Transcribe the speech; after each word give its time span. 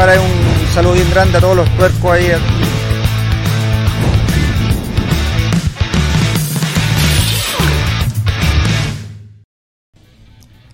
Ahora 0.00 0.18
un 0.18 0.66
saludo 0.72 0.94
bien 0.94 1.10
grande 1.10 1.36
a 1.36 1.40
todos 1.42 1.56
los 1.56 1.68
tuercos 1.76 2.10
ahí. 2.12 2.32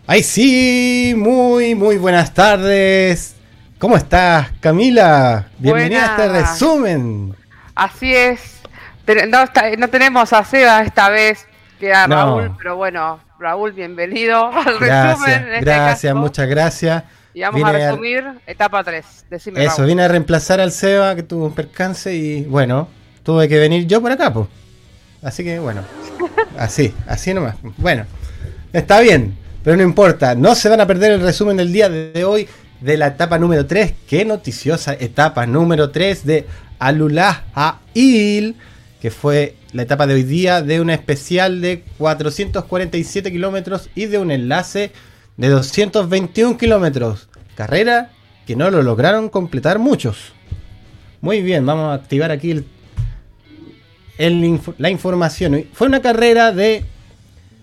Ay, 0.07 0.23
sí, 0.23 1.15
muy, 1.17 1.75
muy 1.75 1.99
buenas 1.99 2.33
tardes. 2.33 3.35
¿Cómo 3.79 3.97
estás, 3.97 4.49
Camila? 4.61 5.49
Bienvenida 5.59 6.03
a 6.03 6.07
este 6.11 6.29
resumen. 6.29 7.35
Así 7.75 8.15
es. 8.15 8.61
No, 9.29 9.43
está- 9.43 9.71
no 9.77 9.89
tenemos 9.89 10.33
a 10.33 10.45
Seba 10.45 10.83
esta 10.83 11.09
vez, 11.11 11.47
que 11.79 11.93
a 11.93 12.07
No. 12.07 12.17
Raúl, 12.17 12.55
pero 12.57 12.77
bueno, 12.77 13.21
Raúl, 13.39 13.73
bienvenido 13.73 14.47
al 14.47 14.79
Gracias, 14.79 15.19
resumen. 15.21 15.43
en 15.49 15.53
este 15.55 15.65
gracias, 15.65 16.13
caso. 16.13 16.17
muchas 16.17 16.49
gracias. 16.49 17.05
Y 17.37 17.43
vamos 17.43 17.59
Vine 17.59 17.69
a 17.69 17.91
resumir 17.91 18.25
etapa 18.47 18.83
3. 18.83 19.05
Decime, 19.29 19.63
Eso, 19.63 19.77
Raúl. 19.77 19.89
vine 19.89 20.03
a 20.05 20.09
reemplazar 20.09 20.59
al 20.59 20.73
Seba 20.73 21.15
que 21.15 21.23
tuvo 21.23 21.45
un 21.45 21.55
percance 21.55 22.15
y 22.15 22.45
bueno, 22.45 22.89
tuve 23.23 23.47
que 23.47 23.59
venir 23.59 23.87
yo 23.87 24.01
por 24.01 24.11
acá, 24.11 24.33
pues. 24.33 24.47
Así 25.21 25.45
que 25.45 25.59
bueno, 25.59 25.83
así, 26.59 26.95
así 27.07 27.35
nomás. 27.35 27.57
Bueno, 27.77 28.07
está 28.73 29.01
bien, 29.01 29.37
pero 29.63 29.77
no 29.77 29.83
importa. 29.83 30.35
No 30.35 30.55
se 30.55 30.71
van 30.71 30.81
a 30.81 30.87
perder 30.87 31.13
el 31.13 31.21
resumen 31.21 31.59
del 31.59 31.71
día 31.75 31.91
de 31.91 32.25
hoy 32.25 32.49
de 32.81 32.97
la 32.97 33.09
etapa 33.09 33.39
número 33.39 33.67
3. 33.67 33.93
Qué 34.09 34.25
noticiosa 34.25 34.95
etapa 34.95 35.45
número 35.47 35.91
3 35.91 36.25
de 36.25 36.47
Alullah 36.79 37.43
Il, 37.93 38.57
que 38.99 39.11
fue 39.11 39.57
la 39.75 39.83
etapa 39.83 40.07
de 40.07 40.15
hoy 40.15 40.23
día 40.23 40.63
de 40.63 40.81
una 40.81 40.95
especial 40.95 41.61
de 41.61 41.85
447 41.99 43.31
kilómetros 43.31 43.91
y 43.95 44.07
de 44.07 44.17
un 44.17 44.31
enlace 44.31 44.91
de 45.37 45.49
221 45.49 46.57
kilómetros. 46.59 47.29
Carrera 47.55 48.11
que 48.47 48.57
no 48.57 48.71
lo 48.71 48.83
lograron 48.83 49.29
completar 49.29 49.79
muchos. 49.79 50.33
Muy 51.21 51.43
bien, 51.43 51.67
vamos 51.67 51.91
a 51.91 51.95
activar 51.95 52.31
aquí 52.31 52.51
el, 52.53 52.65
el 54.19 54.61
la 54.79 54.91
información. 54.91 55.65
Fue 55.73 55.87
una 55.87 56.01
carrera 56.01 56.53
de 56.53 56.85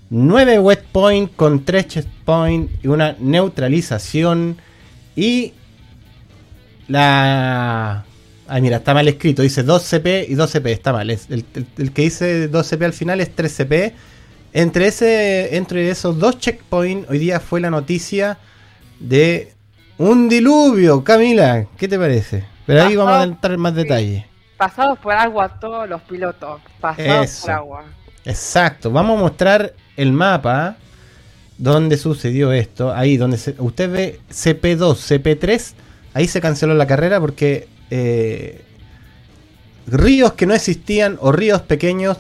9 0.09 0.59
wet 0.59 0.84
point 0.91 1.34
con 1.35 1.63
3 1.63 1.88
chest 1.88 2.09
point 2.25 2.69
y 2.84 2.88
una 2.88 3.16
neutralización. 3.19 4.57
Y 5.16 5.53
la. 6.88 8.05
Ay, 8.47 8.61
mira, 8.61 8.78
está 8.78 8.94
mal 8.94 9.07
escrito. 9.07 9.41
Dice 9.41 9.63
2 9.63 9.84
CP 9.84 10.25
y 10.29 10.35
2 10.35 10.51
CP. 10.51 10.72
Está 10.72 10.91
mal. 10.91 11.09
Es 11.09 11.29
el, 11.29 11.45
el- 11.55 11.66
el 11.78 11.91
que 11.91 12.03
dice 12.03 12.47
2 12.47 12.67
CP 12.67 12.85
al 12.85 12.94
final 12.94 13.22
es 13.22 13.34
3 13.34 13.51
CP. 13.55 13.94
Entre, 14.53 14.88
ese, 14.88 15.56
entre 15.58 15.90
esos 15.90 16.18
dos 16.19 16.38
checkpoints, 16.38 17.09
hoy 17.09 17.18
día 17.18 17.40
fue 17.40 17.59
la 17.59 17.72
noticia 17.72 18.38
de 19.00 19.52
un 19.97 20.30
diluvio. 20.30 21.03
Camila, 21.03 21.66
¿qué 21.78 21.88
te 21.88 21.97
parece? 21.97 22.46
Pero 22.66 22.84
ahí 22.84 22.96
vamos 22.96 23.14
a 23.14 23.24
entrar 23.24 23.53
en 23.53 23.59
más 23.59 23.74
Sí. 23.74 23.80
detalle. 23.80 24.28
Pasados 24.58 25.00
por 25.00 25.14
agua 25.14 25.59
todos 25.59 25.90
los 25.90 26.02
pilotos. 26.03 26.62
Pasados 26.80 27.25
Eso. 27.25 27.41
por 27.41 27.52
agua. 27.52 27.84
Exacto, 28.25 28.91
vamos 28.91 29.18
a 29.18 29.22
mostrar 29.22 29.74
el 29.97 30.14
mapa 30.14 30.78
donde 31.58 31.97
sucedió 31.97 32.52
esto. 32.53 32.94
Ahí 32.94 33.18
donde 33.18 33.38
se- 33.38 33.56
usted 33.58 33.90
ve 33.91 34.20
CP2, 34.30 34.97
CP3, 35.00 35.74
ahí 36.14 36.28
se 36.28 36.40
canceló 36.40 36.74
la 36.75 36.88
carrera 36.88 37.20
porque 37.20 37.68
eh, 37.90 38.62
ríos 39.88 40.34
que 40.34 40.46
no 40.46 40.53
existían 40.53 41.18
o 41.22 41.31
ríos 41.31 41.62
pequeños 41.62 42.18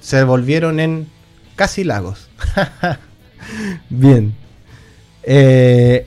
se 0.00 0.24
volvieron 0.24 0.80
en 0.80 1.08
casi 1.56 1.84
lagos. 1.84 2.28
Bien. 3.90 4.34
Eh, 5.22 6.06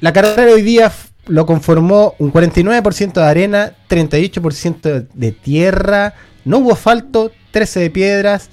la 0.00 0.12
carrera 0.12 0.44
de 0.44 0.52
hoy 0.52 0.62
día 0.62 0.92
lo 1.26 1.46
conformó 1.46 2.14
un 2.18 2.32
49% 2.32 3.12
de 3.14 3.24
arena, 3.24 3.72
38% 3.88 5.08
de 5.12 5.32
tierra, 5.32 6.14
no 6.44 6.58
hubo 6.58 6.72
asfalto, 6.72 7.32
13 7.50 7.80
de 7.80 7.90
piedras 7.90 8.50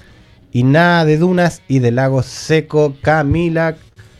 y 0.52 0.64
nada 0.64 1.04
de 1.04 1.18
dunas 1.18 1.62
y 1.68 1.78
de 1.78 1.90
lago 1.92 2.22
seco. 2.22 2.96
Camila 3.02 3.76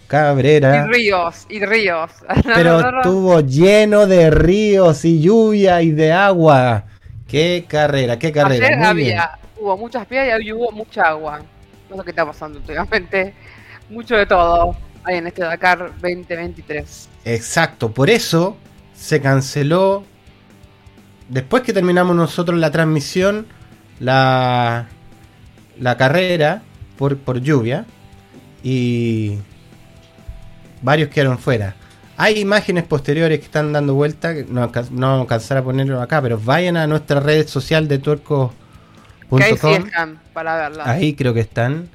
Cabrera. 0.07 0.87
Y 0.87 0.93
ríos, 0.93 1.47
y 1.49 1.65
ríos. 1.65 2.11
Pero 2.55 2.81
no, 2.81 2.83
no, 2.83 2.93
no. 2.93 2.99
estuvo 2.99 3.41
lleno 3.41 4.07
de 4.07 4.31
ríos 4.31 5.05
y 5.05 5.21
lluvia 5.21 5.83
y 5.83 5.91
de 5.91 6.13
agua. 6.13 6.85
Qué 7.27 7.65
carrera, 7.67 8.19
qué 8.19 8.31
carrera. 8.31 8.67
Ayer 8.67 8.79
Muy 8.79 9.03
bien. 9.03 9.19
había, 9.19 9.39
hubo 9.59 9.77
muchas 9.77 10.07
piedras 10.07 10.41
y 10.43 10.53
hubo 10.53 10.71
mucha 10.73 11.03
agua. 11.03 11.43
No 11.91 11.97
sé 11.97 12.05
qué 12.05 12.11
está 12.11 12.27
pasando 12.27 12.59
últimamente. 12.59 13.35
Mucho 13.91 14.17
de 14.17 14.27
todo 14.27 14.77
hay 15.05 15.19
en 15.19 15.27
este 15.27 15.43
Dakar 15.43 15.93
2023. 16.01 17.09
Exacto, 17.25 17.93
por 17.93 18.11
eso 18.11 18.57
se 18.95 19.21
canceló. 19.21 20.05
Después 21.29 21.63
que 21.63 21.73
terminamos 21.73 22.17
nosotros 22.17 22.59
la 22.59 22.71
transmisión, 22.71 23.47
la, 24.01 24.89
la 25.79 25.97
carrera 25.97 26.63
por, 26.97 27.19
por 27.19 27.41
lluvia. 27.41 27.85
Y 28.63 29.39
varios 30.81 31.11
quedaron 31.11 31.39
fuera. 31.39 31.77
Hay 32.17 32.39
imágenes 32.39 32.85
posteriores 32.85 33.39
que 33.41 33.45
están 33.45 33.73
dando 33.73 33.95
vuelta. 33.95 34.33
No, 34.49 34.67
no 34.67 34.71
vamos 34.71 35.03
a 35.03 35.21
alcanzar 35.21 35.59
a 35.59 35.65
ponerlo 35.65 36.01
acá, 36.01 36.23
pero 36.23 36.39
vayan 36.39 36.77
a 36.79 36.87
nuestra 36.87 37.21
red 37.21 37.47
social 37.47 37.89
de 37.89 37.99
tuerco.com. 37.99 38.64
Ahí 39.43 39.57
sí 39.57 39.73
están 39.73 40.19
para 40.33 40.57
verla. 40.57 40.85
Ahí 40.91 41.15
creo 41.15 41.35
que 41.35 41.41
están. 41.41 41.89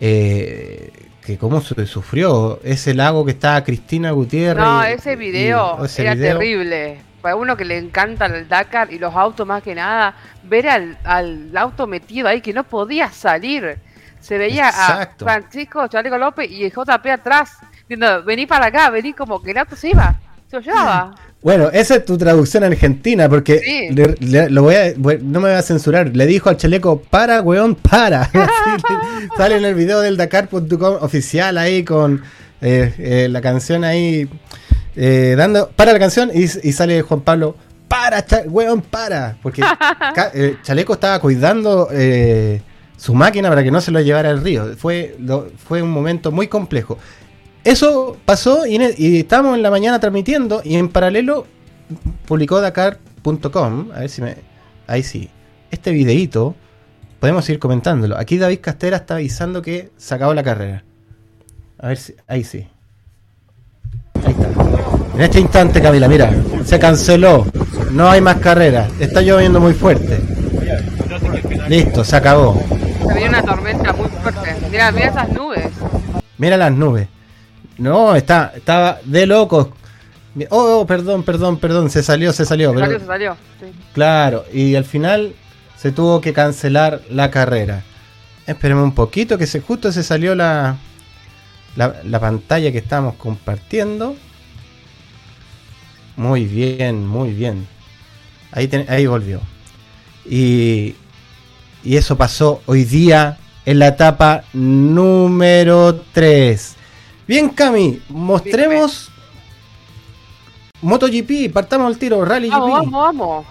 Eh, 0.00 0.92
que 1.24 1.38
cómo 1.38 1.60
se 1.60 1.86
sufrió. 1.86 2.60
Ese 2.62 2.94
lago 2.94 3.24
que 3.24 3.32
estaba 3.32 3.62
Cristina 3.64 4.10
Gutiérrez. 4.12 4.64
No, 4.64 4.82
ese 4.84 5.14
y- 5.14 5.16
video 5.16 5.84
ese 5.84 6.02
era 6.02 6.14
video. 6.14 6.38
terrible. 6.38 6.98
Para 7.20 7.34
uno 7.36 7.56
que 7.56 7.64
le 7.64 7.78
encanta 7.78 8.26
el 8.26 8.48
Dakar 8.48 8.92
y 8.92 8.98
los 9.00 9.12
autos 9.14 9.44
más 9.46 9.62
que 9.62 9.74
nada, 9.74 10.14
ver 10.44 10.68
al, 10.68 10.96
al 11.02 11.56
auto 11.56 11.86
metido 11.88 12.28
ahí 12.28 12.40
que 12.40 12.52
no 12.52 12.62
podía 12.64 13.10
salir. 13.10 13.78
Se 14.20 14.38
veía 14.38 14.68
Exacto. 14.68 15.24
a 15.24 15.28
Francisco 15.28 15.86
Chaleco 15.88 16.18
López 16.18 16.48
y 16.50 16.64
el 16.64 16.72
JP 16.72 17.06
atrás, 17.10 17.58
diciendo, 17.88 18.22
vení 18.24 18.46
para 18.46 18.66
acá, 18.66 18.90
vení 18.90 19.12
como 19.12 19.42
que 19.42 19.50
el 19.52 19.58
auto 19.58 19.74
se 19.76 19.88
iba, 19.90 20.14
se 20.50 20.56
lo 20.56 20.62
llevaba. 20.62 21.14
Bueno, 21.42 21.68
esa 21.72 21.96
es 21.96 22.04
tu 22.04 22.16
traducción 22.18 22.64
argentina, 22.64 23.28
porque 23.28 23.60
Sí. 23.60 23.94
le- 23.94 24.16
le- 24.20 24.50
lo 24.50 24.62
voy 24.62 24.74
a, 24.74 24.92
no 24.96 25.40
me 25.40 25.48
voy 25.48 25.58
a 25.58 25.62
censurar. 25.62 26.16
Le 26.16 26.26
dijo 26.26 26.48
al 26.48 26.56
chaleco, 26.56 27.00
para, 27.02 27.40
weón, 27.42 27.74
para. 27.76 28.22
Así 28.32 28.38
sale 29.36 29.56
en 29.56 29.64
el 29.64 29.74
video 29.74 30.00
del 30.00 30.16
Dakar.com 30.16 30.96
oficial 31.00 31.58
ahí 31.58 31.84
con 31.84 32.22
eh, 32.62 32.94
eh, 32.98 33.28
la 33.30 33.40
canción 33.40 33.84
ahí, 33.84 34.28
eh, 34.96 35.34
dando, 35.36 35.68
para 35.76 35.92
la 35.92 35.98
canción 35.98 36.30
y, 36.34 36.44
y 36.44 36.72
sale 36.72 37.02
Juan 37.02 37.20
Pablo, 37.20 37.56
para, 37.86 38.24
cha- 38.24 38.42
weón, 38.46 38.80
para. 38.80 39.36
Porque 39.42 39.62
eh, 40.34 40.56
chaleco 40.62 40.94
estaba 40.94 41.20
cuidando 41.20 41.88
eh, 41.92 42.60
su 42.96 43.14
máquina 43.14 43.48
para 43.50 43.62
que 43.62 43.70
no 43.70 43.80
se 43.80 43.90
lo 43.92 44.00
llevara 44.00 44.30
al 44.30 44.42
río. 44.42 44.74
Fue, 44.76 45.16
lo- 45.20 45.48
fue 45.68 45.82
un 45.82 45.90
momento 45.90 46.32
muy 46.32 46.48
complejo. 46.48 46.98
Eso 47.66 48.16
pasó 48.24 48.64
y, 48.64 48.80
y 48.96 49.18
estábamos 49.18 49.56
en 49.56 49.62
la 49.64 49.72
mañana 49.72 49.98
transmitiendo 49.98 50.62
y 50.64 50.76
en 50.76 50.88
paralelo 50.88 51.48
publicó 52.24 52.60
Dakar.com. 52.60 53.90
A 53.92 53.98
ver 53.98 54.08
si 54.08 54.22
me. 54.22 54.36
Ahí 54.86 55.02
sí. 55.02 55.28
Este 55.72 55.90
videíto. 55.90 56.54
Podemos 57.18 57.48
ir 57.50 57.58
comentándolo. 57.58 58.16
Aquí 58.16 58.38
David 58.38 58.60
Castera 58.60 58.98
está 58.98 59.16
avisando 59.16 59.62
que 59.62 59.90
se 59.96 60.14
acabó 60.14 60.32
la 60.32 60.44
carrera. 60.44 60.84
A 61.80 61.88
ver 61.88 61.96
si. 61.96 62.14
Ahí 62.28 62.44
sí. 62.44 62.68
Ahí 64.24 64.30
está. 64.30 64.48
En 65.16 65.20
este 65.22 65.40
instante, 65.40 65.82
Camila, 65.82 66.06
mira. 66.06 66.30
Se 66.64 66.78
canceló. 66.78 67.46
No 67.90 68.08
hay 68.08 68.20
más 68.20 68.36
carreras. 68.36 68.92
Está 69.00 69.22
lloviendo 69.22 69.58
muy 69.58 69.74
fuerte. 69.74 70.20
Listo, 71.68 72.04
se 72.04 72.14
acabó. 72.14 72.62
Se 73.08 73.12
veía 73.12 73.28
una 73.28 73.42
tormenta 73.42 73.92
muy 73.92 74.06
fuerte. 74.06 74.54
Mira, 74.70 74.92
mira 74.92 75.06
esas 75.08 75.28
nubes. 75.30 75.66
Mira 76.38 76.56
las 76.56 76.70
nubes. 76.70 77.08
No, 77.78 78.14
está, 78.16 78.52
estaba 78.56 78.98
de 79.04 79.26
locos. 79.26 79.68
Oh, 80.50 80.80
oh, 80.80 80.86
perdón, 80.86 81.22
perdón, 81.22 81.58
perdón. 81.58 81.90
Se 81.90 82.02
salió, 82.02 82.32
se 82.32 82.44
salió. 82.44 82.70
Se 82.70 82.74
pero- 82.74 82.86
salió, 82.86 83.00
se 83.00 83.06
salió. 83.06 83.36
sí. 83.60 83.66
Claro, 83.94 84.44
y 84.52 84.74
al 84.74 84.84
final 84.84 85.34
se 85.76 85.92
tuvo 85.92 86.20
que 86.20 86.32
cancelar 86.32 87.00
la 87.10 87.30
carrera. 87.30 87.82
Esperemos 88.46 88.84
un 88.84 88.94
poquito, 88.94 89.38
que 89.38 89.46
se, 89.46 89.60
justo 89.60 89.90
se 89.92 90.02
salió 90.02 90.34
la, 90.34 90.76
la, 91.74 91.96
la 92.04 92.20
pantalla 92.20 92.70
que 92.70 92.78
estamos 92.78 93.14
compartiendo. 93.16 94.14
Muy 96.16 96.44
bien, 96.44 97.06
muy 97.06 97.32
bien. 97.32 97.66
Ahí, 98.52 98.68
ten- 98.68 98.86
ahí 98.88 99.06
volvió. 99.06 99.40
Y, 100.24 100.94
Y 101.84 101.96
eso 101.96 102.16
pasó 102.16 102.62
hoy 102.66 102.84
día 102.84 103.38
en 103.64 103.78
la 103.78 103.88
etapa 103.88 104.44
número 104.52 106.00
3. 106.12 106.75
Bien, 107.26 107.48
Cami, 107.48 108.00
mostremos 108.08 109.10
MotoGP, 110.82 111.52
partamos 111.52 111.88
al 111.88 111.98
tiro, 111.98 112.24
Rally 112.24 112.48
Vamos, 112.48 112.68
GP. 112.68 112.72
vamos, 112.72 112.92
vamos. 112.92 113.46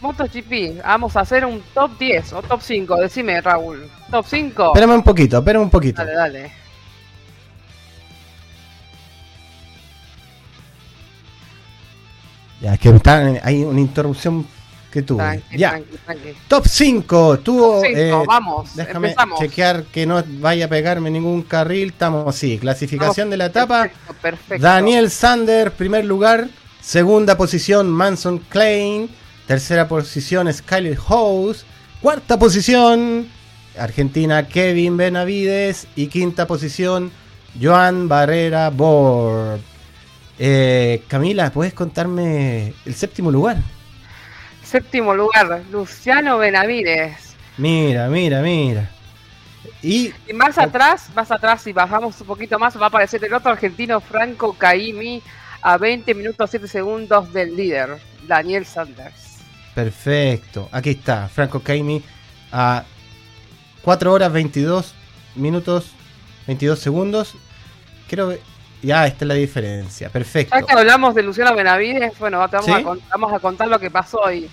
MotoGP, 0.00 0.82
vamos 0.82 1.16
a 1.16 1.20
hacer 1.20 1.44
un 1.44 1.62
top 1.72 1.96
10 1.98 2.32
o 2.34 2.42
top 2.42 2.60
5, 2.60 2.96
decime 2.96 3.40
Raúl. 3.40 3.88
Top 4.10 4.26
5. 4.28 4.66
Espérame 4.74 4.94
un 4.96 5.02
poquito, 5.02 5.38
espérame 5.38 5.62
un 5.62 5.70
poquito. 5.70 6.04
Dale, 6.04 6.14
dale. 6.14 6.52
Ya, 12.60 12.74
es 12.74 12.80
que 12.80 12.88
está, 12.88 13.18
hay 13.42 13.62
una 13.62 13.80
interrupción 13.80 14.46
que 14.94 15.02
tuve. 15.02 15.24
Tranqui, 15.24 15.58
ya, 15.58 15.70
tranqui, 15.70 15.96
tranqui. 16.04 16.28
top 16.46 16.66
5. 16.68 17.38
Tuvo. 17.40 17.80
Top 17.80 17.84
cinco, 17.84 17.98
eh, 17.98 18.12
vamos, 18.28 18.76
Déjame 18.76 19.08
empezamos. 19.08 19.40
chequear 19.40 19.82
que 19.86 20.06
no 20.06 20.22
vaya 20.38 20.66
a 20.66 20.68
pegarme 20.68 21.10
ningún 21.10 21.42
carril. 21.42 21.88
Estamos, 21.88 22.36
sí, 22.36 22.58
clasificación 22.58 23.28
de 23.28 23.36
la 23.36 23.46
etapa. 23.46 23.82
Perfecto, 23.82 24.14
perfecto. 24.22 24.62
Daniel 24.62 25.10
Sander, 25.10 25.72
primer 25.72 26.04
lugar. 26.04 26.48
Segunda 26.80 27.36
posición, 27.36 27.90
Manson 27.90 28.38
Klein. 28.38 29.10
Tercera 29.48 29.88
posición, 29.88 30.50
Skyler 30.52 30.96
House. 30.96 31.66
Cuarta 32.00 32.38
posición, 32.38 33.26
Argentina, 33.76 34.46
Kevin 34.46 34.96
Benavides. 34.96 35.88
Y 35.96 36.06
quinta 36.06 36.46
posición, 36.46 37.10
Joan 37.60 38.06
Barrera 38.08 38.70
Bord. 38.70 39.58
Eh, 40.38 41.02
Camila, 41.08 41.50
¿puedes 41.50 41.74
contarme 41.74 42.74
el 42.84 42.94
séptimo 42.94 43.32
lugar? 43.32 43.56
Séptimo 44.74 45.14
lugar, 45.14 45.62
Luciano 45.70 46.36
Benavides. 46.36 47.36
Mira, 47.58 48.08
mira, 48.08 48.42
mira. 48.42 48.90
Y 49.80 50.12
Y 50.26 50.32
más 50.32 50.58
atrás, 50.58 51.10
más 51.14 51.30
atrás, 51.30 51.62
si 51.62 51.72
bajamos 51.72 52.20
un 52.20 52.26
poquito 52.26 52.58
más, 52.58 52.76
va 52.76 52.86
a 52.86 52.88
aparecer 52.88 53.24
el 53.24 53.32
otro 53.34 53.52
argentino, 53.52 54.00
Franco 54.00 54.54
Caimi, 54.54 55.22
a 55.62 55.78
20 55.78 56.12
minutos 56.16 56.50
7 56.50 56.66
segundos 56.66 57.32
del 57.32 57.54
líder, 57.54 58.00
Daniel 58.26 58.66
Sanders. 58.66 59.38
Perfecto. 59.76 60.68
Aquí 60.72 60.90
está, 60.90 61.28
Franco 61.28 61.60
Caimi 61.60 62.02
a 62.50 62.82
4 63.82 64.12
horas 64.12 64.32
22 64.32 64.92
minutos 65.36 65.92
22 66.48 66.80
segundos. 66.80 67.36
Creo 68.08 68.30
que 68.30 68.40
ya 68.84 69.06
esta 69.06 69.24
es 69.24 69.28
la 69.28 69.34
diferencia. 69.34 70.08
Perfecto. 70.10 70.54
Ya 70.54 70.62
que 70.64 70.72
hablamos 70.72 71.14
de 71.14 71.22
Luciano 71.22 71.54
Benavides, 71.54 72.18
bueno, 72.18 72.38
vamos, 72.38 72.64
¿Sí? 72.64 72.72
a, 72.72 72.82
con- 72.82 73.00
vamos 73.10 73.32
a 73.32 73.38
contar 73.40 73.68
lo 73.68 73.78
que 73.78 73.90
pasó 73.90 74.30
y 74.32 74.48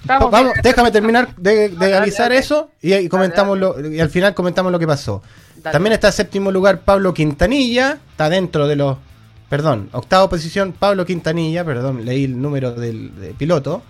estamos 0.00 0.30
Vamos, 0.30 0.52
déjame 0.62 0.90
terminar 0.90 1.34
de, 1.36 1.68
de 1.68 1.76
Dale, 1.76 1.96
avisar 1.96 2.28
dale. 2.30 2.38
eso 2.38 2.70
y, 2.82 2.94
y 2.94 3.08
comentamos 3.08 3.58
lo, 3.58 3.88
y 3.92 4.00
al 4.00 4.10
final 4.10 4.34
comentamos 4.34 4.70
lo 4.72 4.78
que 4.78 4.86
pasó. 4.86 5.22
También 5.62 5.92
está 5.94 6.08
en 6.08 6.12
séptimo 6.12 6.50
lugar 6.52 6.80
Pablo 6.80 7.12
Quintanilla, 7.12 7.98
está 8.12 8.28
dentro 8.28 8.68
de 8.68 8.76
los, 8.76 8.96
perdón, 9.48 9.88
octava 9.92 10.28
posición 10.30 10.72
Pablo 10.72 11.04
Quintanilla, 11.04 11.64
perdón, 11.64 12.04
leí 12.04 12.24
el 12.24 12.40
número 12.40 12.72
del, 12.72 13.10
piloto 13.36 13.82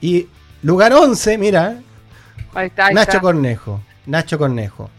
y 0.00 0.26
lugar 0.62 0.92
11, 0.92 1.38
mira, 1.38 1.78
Ahí 2.54 2.66
está, 2.68 2.86
ahí 2.86 2.94
Nacho 2.94 3.10
está. 3.12 3.20
Cornejo. 3.20 3.80
Nacho 4.06 4.38
Cornejo. 4.38 4.90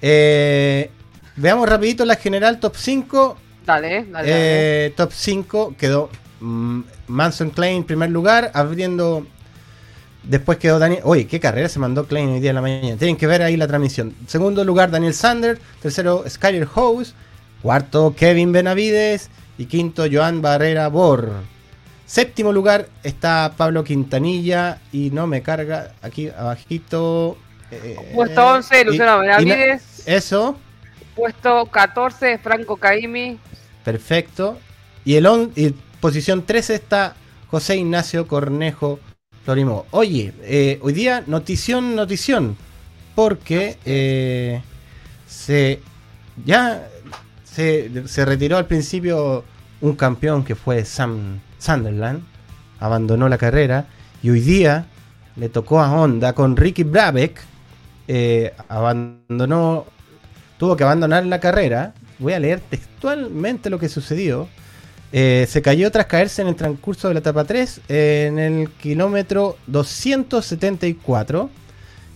Eh, 0.00 0.90
veamos 1.36 1.68
rapidito 1.68 2.04
la 2.04 2.16
general 2.16 2.60
top 2.60 2.74
5. 2.76 3.36
Dale, 3.64 4.04
dale, 4.10 4.10
dale. 4.10 4.86
Eh, 4.86 4.90
top 4.96 5.12
5 5.12 5.74
quedó 5.78 6.10
mm, 6.40 6.80
Manson 7.08 7.50
Klein 7.50 7.78
en 7.78 7.84
primer 7.84 8.10
lugar, 8.10 8.50
abriendo... 8.54 9.26
Después 10.22 10.56
quedó 10.58 10.78
Daniel... 10.78 11.02
Oye, 11.04 11.26
qué 11.26 11.38
carrera 11.38 11.68
se 11.68 11.78
mandó 11.78 12.06
Klein 12.06 12.30
hoy 12.30 12.40
día 12.40 12.50
en 12.50 12.56
la 12.56 12.62
mañana. 12.62 12.96
Tienen 12.96 13.16
que 13.16 13.26
ver 13.26 13.42
ahí 13.42 13.56
la 13.58 13.66
transmisión. 13.66 14.14
Segundo 14.26 14.64
lugar 14.64 14.90
Daniel 14.90 15.12
Sander. 15.12 15.58
Tercero 15.82 16.24
Skyler 16.26 16.66
House. 16.66 17.14
Cuarto 17.60 18.14
Kevin 18.16 18.50
Benavides. 18.50 19.28
Y 19.58 19.66
quinto 19.66 20.04
Joan 20.10 20.40
Barrera 20.40 20.88
Bor. 20.88 21.30
Séptimo 22.06 22.52
lugar 22.52 22.88
está 23.02 23.52
Pablo 23.54 23.84
Quintanilla. 23.84 24.78
Y 24.92 25.10
no 25.10 25.26
me 25.26 25.42
carga 25.42 25.92
aquí 26.00 26.30
abajito. 26.30 27.36
eh, 27.70 27.96
Puesto 28.14 28.46
11, 28.46 28.80
y- 28.80 28.84
Luciano 28.84 29.22
y 29.22 29.26
Benavides. 29.26 30.04
eso. 30.06 30.56
Puesto 31.14 31.66
14, 31.66 32.38
Franco 32.38 32.76
Caimi. 32.76 33.38
Perfecto. 33.84 34.58
Y 35.04 35.14
el 35.16 35.26
on, 35.26 35.52
posición 36.00 36.44
13 36.44 36.74
está 36.74 37.14
José 37.50 37.76
Ignacio 37.76 38.26
Cornejo 38.26 38.98
Florimó. 39.44 39.86
Oye, 39.90 40.32
eh, 40.42 40.78
hoy 40.82 40.92
día 40.92 41.22
notición, 41.26 41.94
notición. 41.94 42.56
Porque 43.14 43.78
eh, 43.84 44.60
se 45.28 45.80
ya 46.44 46.88
se, 47.44 48.08
se 48.08 48.24
retiró 48.24 48.56
al 48.56 48.66
principio 48.66 49.44
un 49.80 49.94
campeón 49.94 50.44
que 50.44 50.56
fue 50.56 50.84
Sam 50.84 51.40
Sunderland. 51.58 52.24
Abandonó 52.80 53.28
la 53.28 53.38
carrera. 53.38 53.86
Y 54.22 54.30
hoy 54.30 54.40
día 54.40 54.86
le 55.36 55.48
tocó 55.48 55.80
a 55.80 55.92
Honda 55.92 56.32
con 56.32 56.56
Ricky 56.56 56.82
Brabeck. 56.82 57.40
eh, 58.08 58.52
abandonó 58.68 59.86
tuvo 60.64 60.76
que 60.76 60.84
abandonar 60.84 61.26
la 61.26 61.40
carrera. 61.40 61.92
Voy 62.18 62.32
a 62.32 62.38
leer 62.38 62.58
textualmente 62.60 63.68
lo 63.68 63.78
que 63.78 63.90
sucedió. 63.90 64.48
Eh, 65.12 65.46
se 65.48 65.60
cayó 65.60 65.90
tras 65.90 66.06
caerse 66.06 66.40
en 66.42 66.48
el 66.48 66.56
transcurso 66.56 67.06
de 67.08 67.14
la 67.14 67.20
etapa 67.20 67.44
3 67.44 67.80
eh, 67.88 68.24
en 68.28 68.38
el 68.38 68.70
kilómetro 68.70 69.56
274 69.66 71.50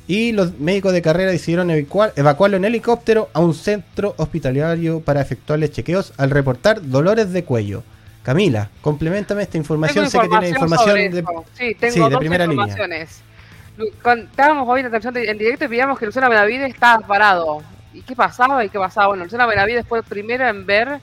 y 0.06 0.32
los 0.32 0.58
médicos 0.58 0.94
de 0.94 1.02
carrera 1.02 1.30
decidieron 1.30 1.68
evacuar- 1.70 2.12
evacuarlo 2.16 2.56
en 2.56 2.64
helicóptero 2.64 3.28
a 3.34 3.40
un 3.40 3.52
centro 3.54 4.14
hospitalario 4.16 5.00
para 5.00 5.20
efectuarle 5.20 5.70
chequeos 5.70 6.14
al 6.16 6.30
reportar 6.30 6.80
dolores 6.88 7.30
de 7.32 7.44
cuello. 7.44 7.82
Camila, 8.22 8.70
complementame 8.80 9.42
esta 9.42 9.58
información. 9.58 10.06
Tengo 10.08 10.10
sé 10.10 10.18
que 10.20 10.28
tiene 10.28 10.48
información 10.48 10.96
de... 10.96 11.24
Sí, 11.54 11.74
tengo 11.78 11.92
Sí, 11.94 12.00
de 12.00 12.08
dos 12.10 12.18
primera 12.18 12.46
línea. 12.46 12.64
informaciones. 12.66 13.20
Lu- 13.76 13.90
con- 14.02 14.20
Estábamos 14.20 14.66
hoy 14.68 14.80
en 14.80 14.86
la 14.86 14.90
transmisión 14.98 15.14
de- 15.14 15.30
en 15.30 15.38
directo 15.38 15.66
y 15.66 15.68
veíamos 15.68 15.98
que 15.98 16.06
Luciano 16.06 16.28
Benavides 16.30 16.72
estaba 16.72 17.06
parado. 17.06 17.62
¿Y 17.98 18.02
qué 18.02 18.14
pasaba? 18.14 18.64
¿Y 18.64 18.68
qué 18.68 18.78
pasaba? 18.78 19.08
Bueno, 19.08 19.24
Luciano 19.24 19.46
Benavides 19.48 19.86
fue 19.86 19.98
el 19.98 20.04
primero 20.04 20.46
en 20.46 20.64
ver 20.64 21.00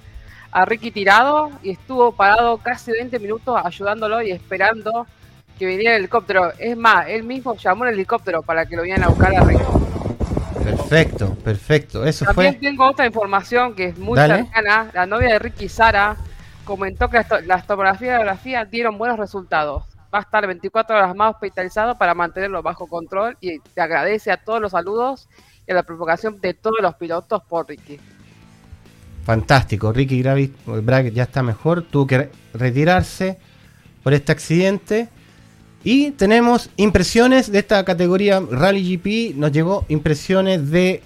a 0.52 0.64
Ricky 0.66 0.92
tirado 0.92 1.52
y 1.62 1.72
estuvo 1.72 2.14
parado 2.14 2.58
casi 2.58 2.92
20 2.94 3.20
minutos 3.20 3.60
ayudándolo 3.62 4.22
y 4.22 4.32
esperando 4.32 5.06
que 5.60 5.66
viniera 5.66 5.96
el 5.96 6.00
helicóptero. 6.00 6.54
Es 6.58 6.78
más, 6.78 7.08
él 7.10 7.24
mismo 7.24 7.56
llamó 7.58 7.84
al 7.84 7.94
helicóptero 7.94 8.42
para 8.42 8.66
que 8.66 8.76
lo 8.78 8.84
vinieran 8.84 9.04
a 9.04 9.08
buscar 9.10 9.36
a 9.36 9.42
Ricky. 9.44 9.64
Perfecto, 10.64 11.36
perfecto. 11.36 12.06
Eso 12.06 12.26
También 12.26 12.54
fue... 12.54 12.62
tengo 12.62 12.86
otra 12.88 13.06
información 13.06 13.76
que 13.76 13.86
es 13.88 13.98
muy 13.98 14.18
Dale. 14.18 14.44
cercana. 14.46 14.90
La 14.94 15.06
novia 15.06 15.34
de 15.34 15.40
Ricky 15.40 15.68
Sara 15.70 16.16
comentó 16.64 17.10
que 17.10 17.18
las, 17.18 17.28
to- 17.28 17.42
las 17.42 17.68
tomografías 17.68 18.08
y 18.10 18.12
radiografías 18.14 18.72
dieron 18.72 18.98
buenos 18.98 19.20
resultados. 19.20 19.84
Va 20.14 20.20
a 20.20 20.22
estar 20.22 20.48
24 20.48 20.96
horas 20.96 21.16
más 21.16 21.34
hospitalizado 21.34 21.96
para 21.96 22.14
mantenerlo 22.14 22.64
bajo 22.64 22.88
control 22.88 23.38
y 23.42 23.60
te 23.60 23.82
agradece 23.82 24.32
a 24.32 24.38
todos 24.38 24.62
los 24.62 24.72
saludos 24.72 25.28
y 25.68 25.72
a 25.72 25.76
la 25.76 25.84
propagación 25.84 26.40
de 26.42 26.54
todos 26.54 26.78
los 26.82 26.96
pilotos 26.96 27.42
por 27.48 27.68
Ricky. 27.68 28.00
Fantástico, 29.26 29.92
Ricky 29.92 30.22
Gravis, 30.22 30.52
Bragg 30.66 31.12
ya 31.12 31.24
está 31.24 31.42
mejor, 31.42 31.82
tuvo 31.82 32.06
que 32.06 32.18
re- 32.18 32.32
retirarse 32.54 33.38
por 34.04 34.14
este 34.14 34.32
accidente. 34.32 35.10
Y 35.84 36.12
tenemos 36.12 36.70
impresiones 36.78 37.52
de 37.52 37.60
esta 37.60 37.84
categoría 37.86 38.40
Rally 38.40 38.98
GP, 38.98 39.36
nos 39.38 39.52
llegó 39.52 39.86
impresiones 39.88 40.70
de 40.70 41.02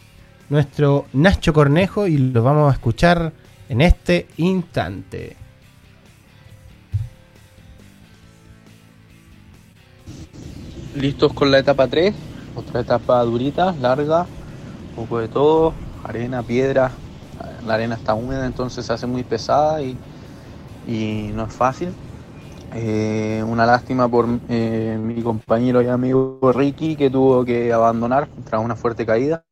nuestro 0.49 1.05
Nacho 1.13 1.53
Cornejo 1.53 2.07
y 2.07 2.17
lo 2.17 2.43
vamos 2.43 2.69
a 2.71 2.73
escuchar 2.73 3.31
en 3.69 3.81
este 3.81 4.27
instante. 4.37 5.37
listos 10.95 11.33
con 11.33 11.51
la 11.51 11.59
etapa 11.59 11.87
3, 11.87 12.13
otra 12.55 12.81
etapa 12.81 13.23
durita, 13.23 13.73
larga, 13.79 14.25
poco 14.99 15.19
de 15.19 15.29
todo, 15.29 15.75
arena, 16.03 16.43
piedra, 16.43 16.99
la 17.63 17.75
arena 17.75 17.95
está 17.95 18.13
húmeda 18.15 18.45
entonces 18.45 18.85
se 18.85 18.91
hace 18.91 19.07
muy 19.07 19.23
pesada 19.23 19.81
y, 19.81 19.97
no 21.33 21.45
es 21.45 21.53
fácil. 21.53 21.95
Eh, 22.73 23.43
una 23.47 23.65
lástima 23.65 24.09
por 24.09 24.27
eh, 24.49 24.97
mi 24.99 25.23
compañero 25.23 25.81
y 25.81 25.87
amigo 25.87 26.51
Ricky 26.53 26.95
que 26.97 27.09
tuvo 27.09 27.45
que 27.45 27.71
abandonar 27.71 28.29
tras 28.43 28.61
una 28.63 28.75
fuerte 28.75 29.05
caída. 29.05 29.43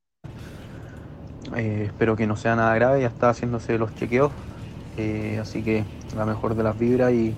Eh, 1.56 1.84
espero 1.88 2.18
que 2.18 2.28
no 2.28 2.36
sea 2.36 2.58
nada 2.58 2.76
grave, 2.76 3.02
ya 3.02 3.08
está 3.08 3.30
haciéndose 3.30 3.78
los 3.78 3.96
chequeos, 3.96 4.34
así 5.40 5.64
que 5.64 5.86
la 6.14 6.26
mejor 6.26 6.56
de 6.56 6.64
las 6.64 6.78
vibras 6.78 7.14
y 7.14 7.38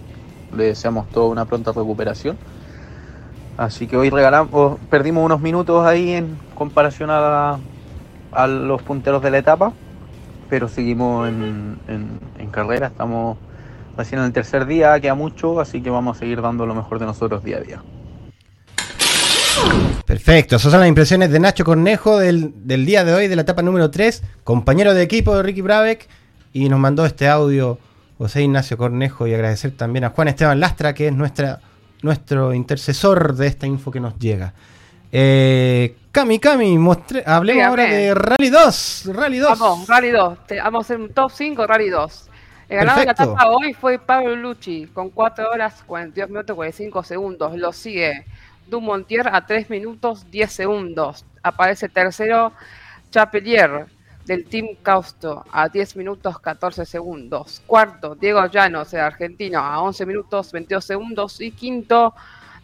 le 0.52 0.64
deseamos 0.64 1.12
toda 1.12 1.28
una 1.28 1.46
pronta 1.46 1.72
recuperación. 1.74 2.40
Así 3.56 3.88
que 3.88 3.98
hoy 3.98 4.10
regalamos, 4.10 4.80
perdimos 4.90 5.26
unos 5.26 5.42
minutos 5.42 5.86
ahí 5.86 6.12
en 6.14 6.40
comparación 6.56 7.10
a, 7.10 7.20
la- 7.20 7.60
a 8.32 8.48
los 8.48 8.82
punteros 8.82 9.22
de 9.24 9.32
la 9.32 9.38
etapa, 9.40 9.74
pero 10.50 10.68
seguimos 10.68 11.28
en, 11.30 11.78
en- 11.88 12.20
en 12.38 12.50
carrera, 12.50 12.88
estamos 12.88 13.38
recién 13.98 14.20
en 14.20 14.26
el 14.28 14.34
tercer 14.34 14.66
día, 14.66 15.00
queda 15.00 15.16
mucho, 15.16 15.60
así 15.60 15.82
que 15.82 15.90
vamos 15.90 16.18
a 16.18 16.20
seguir 16.20 16.42
dando 16.42 16.66
lo 16.66 16.74
mejor 16.76 17.00
de 17.00 17.06
nosotros 17.06 17.44
día 17.44 17.58
a 17.58 17.62
día. 17.62 17.82
Perfecto, 20.06 20.56
esas 20.56 20.72
son 20.72 20.80
las 20.80 20.90
impresiones 20.90 21.30
de 21.32 21.40
Nacho 21.40 21.64
Cornejo 21.64 22.18
del, 22.18 22.54
del 22.66 22.86
día 22.86 23.04
de 23.04 23.14
hoy, 23.14 23.28
de 23.28 23.36
la 23.36 23.44
etapa 23.44 23.62
número 23.62 23.92
3, 23.92 24.24
compañero 24.44 24.94
de 24.94 25.04
equipo 25.04 25.36
de 25.36 25.44
Ricky 25.44 25.62
Brabeck, 25.62 26.08
y 26.54 26.68
nos 26.70 26.80
mandó 26.80 27.06
este 27.06 27.28
audio 27.28 27.78
José 28.18 28.42
Ignacio 28.44 28.78
Cornejo 28.78 29.28
y 29.28 29.34
agradecer 29.34 29.72
también 29.72 30.06
a 30.06 30.10
Juan 30.10 30.30
Esteban 30.30 30.60
Lastra, 30.60 30.94
que 30.94 31.08
es 31.08 31.14
nuestra, 31.14 31.60
nuestro 32.02 32.54
intercesor 32.54 33.36
de 33.36 33.48
esta 33.48 33.68
info 33.68 33.92
que 33.92 34.00
nos 34.00 34.18
llega. 34.18 34.54
Eh, 35.12 35.96
Cami, 36.12 36.40
Cami, 36.40 36.78
mostré- 36.78 37.24
hablemos 37.26 37.64
ahora 37.66 37.84
de 37.84 38.14
Rally 38.16 38.50
2. 38.50 39.10
Rally 39.14 39.38
2. 39.38 39.60
Vamos, 39.60 39.88
Rally 39.88 40.10
2. 40.10 40.48
Te- 40.48 40.60
vamos 40.60 40.80
a 40.80 40.86
hacer 40.86 40.98
un 40.98 41.14
top 41.14 41.32
5 41.32 41.68
Rally 41.68 41.90
2. 41.90 42.30
El 42.68 42.78
ganador 42.78 43.00
de 43.00 43.06
la 43.06 43.12
etapa 43.12 43.48
hoy 43.50 43.74
fue 43.74 44.00
Pablo 44.00 44.36
Lucci 44.36 44.88
con 44.88 45.10
4 45.10 45.50
horas 45.52 45.84
42 45.86 46.30
minutos 46.30 46.56
45 46.56 47.04
segundos. 47.04 47.56
Lo 47.58 47.72
sigue 47.74 48.26
Dumontier 48.68 49.28
a 49.34 49.46
3 49.46 49.70
minutos 49.70 50.30
10 50.30 50.52
segundos. 50.52 51.26
Aparece 51.44 51.90
tercero 51.90 52.54
Chapelier 53.12 53.88
del 54.26 54.46
Team 54.46 54.68
Causto 54.84 55.44
a 55.52 55.68
10 55.70 55.96
minutos 55.96 56.40
14 56.40 56.86
segundos. 56.86 57.62
Cuarto, 57.66 58.14
Diego 58.16 58.46
Llanos, 58.48 58.94
el 58.94 59.00
argentino, 59.02 59.60
a 59.60 59.82
11 59.82 60.06
minutos 60.06 60.52
22 60.52 60.86
segundos. 60.86 61.42
Y 61.42 61.50
quinto, 61.52 62.14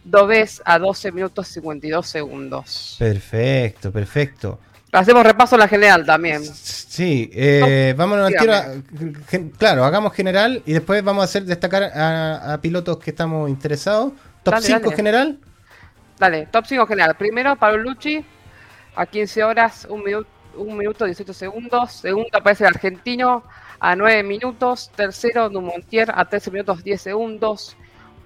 Dobés 0.06 0.62
a 0.66 0.78
12 0.80 1.12
minutos 1.12 1.48
52 1.48 2.08
segundos. 2.08 2.96
Perfecto, 3.00 3.92
perfecto. 3.92 4.60
Hacemos 4.92 5.26
repaso 5.26 5.56
a 5.56 5.58
la 5.58 5.68
general 5.68 6.06
también. 6.06 6.42
Sí, 6.46 7.30
eh, 7.34 7.94
tiro. 7.98 8.28
dígame. 8.30 8.54
a- 8.54 8.74
gen- 9.28 9.50
claro, 9.50 9.84
hagamos 9.84 10.14
general 10.14 10.62
y 10.66 10.74
después 10.74 11.04
vamos 11.04 11.24
a 11.24 11.26
hacer 11.26 11.44
destacar 11.44 11.84
a, 11.84 12.54
a 12.54 12.62
pilotos 12.62 12.98
que 13.00 13.10
estamos 13.10 13.50
interesados. 13.50 14.14
Top 14.44 14.54
Dale, 14.54 14.66
5 14.68 14.80
dale. 14.82 14.96
general. 14.96 15.40
Dale, 16.20 16.46
top 16.46 16.66
5 16.68 16.86
general. 16.88 17.16
Primero, 17.18 17.56
Pablo 17.58 17.80
Lucci, 17.84 18.24
a 18.96 19.06
15 19.06 19.44
horas, 19.44 19.86
1 19.90 20.02
minuto, 20.04 20.30
1 20.56 20.76
minuto 20.76 21.04
18 21.04 21.34
segundos. 21.34 21.92
Segundo, 21.92 22.30
aparece 22.32 22.64
el 22.64 22.70
argentino, 22.70 23.44
a 23.80 23.96
9 23.98 24.24
minutos. 24.24 24.92
Tercero, 24.96 25.50
Dumontier, 25.50 26.10
a 26.16 26.24
13 26.24 26.52
minutos 26.52 26.84
10 26.84 27.02
segundos. 27.02 27.76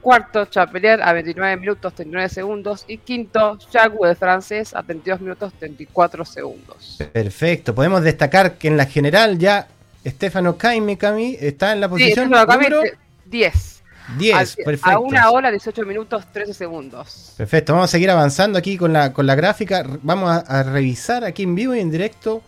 Cuarto, 0.02 0.46
Chapelier, 0.46 1.02
a 1.02 1.12
29 1.14 1.58
minutos 1.58 1.94
39 1.94 2.30
segundos. 2.30 2.86
Y 2.88 2.98
quinto, 3.00 3.58
Jagu, 3.72 4.06
el 4.06 4.16
francés, 4.16 4.74
a 4.74 4.82
32 4.84 5.22
minutos 5.22 5.54
34 5.60 6.24
segundos. 6.26 6.98
Perfecto. 7.12 7.76
Podemos 7.76 8.02
destacar 8.02 8.54
que 8.58 8.68
en 8.70 8.78
la 8.78 8.86
general 8.86 9.38
ya 9.38 9.68
Stefano 10.06 10.58
Caimi 10.58 10.96
Cami 10.96 11.38
está 11.40 11.74
en 11.74 11.82
la 11.82 11.90
posición 11.90 12.30
número 12.30 12.84
eh, 12.86 12.94
10. 13.26 13.84
10. 14.18 14.36
A- 14.36 14.64
Perfecto. 14.64 14.90
A 14.90 15.00
1 15.00 15.32
hora 15.32 15.52
18 15.52 15.86
minutos 15.86 16.26
13 16.32 16.54
segundos. 16.54 17.34
Perfecto, 17.38 17.74
vamos 17.74 17.90
a 17.90 17.92
seguir 17.92 18.10
avanzando 18.10 18.58
aquí 18.58 18.78
con 18.78 18.94
la, 18.94 19.12
con 19.14 19.28
la 19.28 19.36
gráfica. 19.36 19.84
Vamos 20.02 20.30
a, 20.32 20.38
a 20.40 20.64
revisar 20.64 21.24
aquí 21.26 21.44
en 21.44 21.54
vivo 21.56 21.76
y 21.76 21.80
en 21.80 21.92
directo 21.92 22.42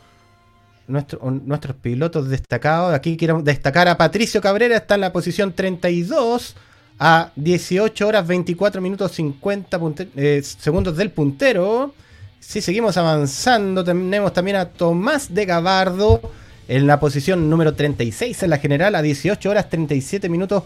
nuestro- 0.88 1.20
nuestros 1.29 1.75
pilotos 1.75 2.29
destacados. 2.29 2.93
Aquí 2.93 3.17
quiero 3.17 3.41
destacar 3.41 3.88
a 3.89 3.98
Patricio 3.98 4.41
Cabrera, 4.41 4.77
está 4.77 4.96
en 4.96 5.01
la 5.01 5.12
posición 5.13 5.53
32 5.53 6.55
a 7.03 7.31
18 7.36 8.08
horas 8.08 8.27
24 8.27 8.79
minutos 8.79 9.12
50 9.13 9.79
punte- 9.79 10.08
eh, 10.15 10.39
segundos 10.43 10.96
del 10.96 11.10
puntero. 11.10 11.96
Si 12.39 12.62
seguimos 12.62 12.96
avanzando, 12.96 13.84
tenemos 13.84 14.31
también 14.34 14.58
a 14.58 14.65
Tomás 14.70 15.34
de 15.34 15.46
Gabardo 15.46 16.22
en 16.67 16.86
la 16.86 17.00
posición 17.00 17.50
número 17.50 17.74
36 17.74 18.43
en 18.43 18.50
la 18.51 18.60
general 18.60 18.93
a 18.93 19.01
18 19.01 19.50
horas 19.50 19.67
37 19.67 20.29
minutos 20.29 20.62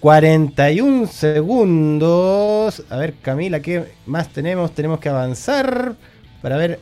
41 0.00 1.06
segundos. 1.06 2.82
A 2.88 2.96
ver, 2.96 3.14
Camila, 3.20 3.60
¿qué 3.60 3.92
más 4.06 4.30
tenemos? 4.30 4.74
Tenemos 4.74 5.00
que 5.00 5.10
avanzar 5.10 5.96
para 6.40 6.56
ver 6.56 6.80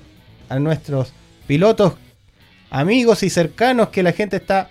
a 0.49 0.61
nuestros 0.61 1.13
pilotos, 1.49 1.95
amigos 2.71 3.25
y 3.25 3.31
cercanos 3.31 3.89
que 3.89 4.05
la 4.05 4.13
gente 4.13 4.37
está 4.37 4.71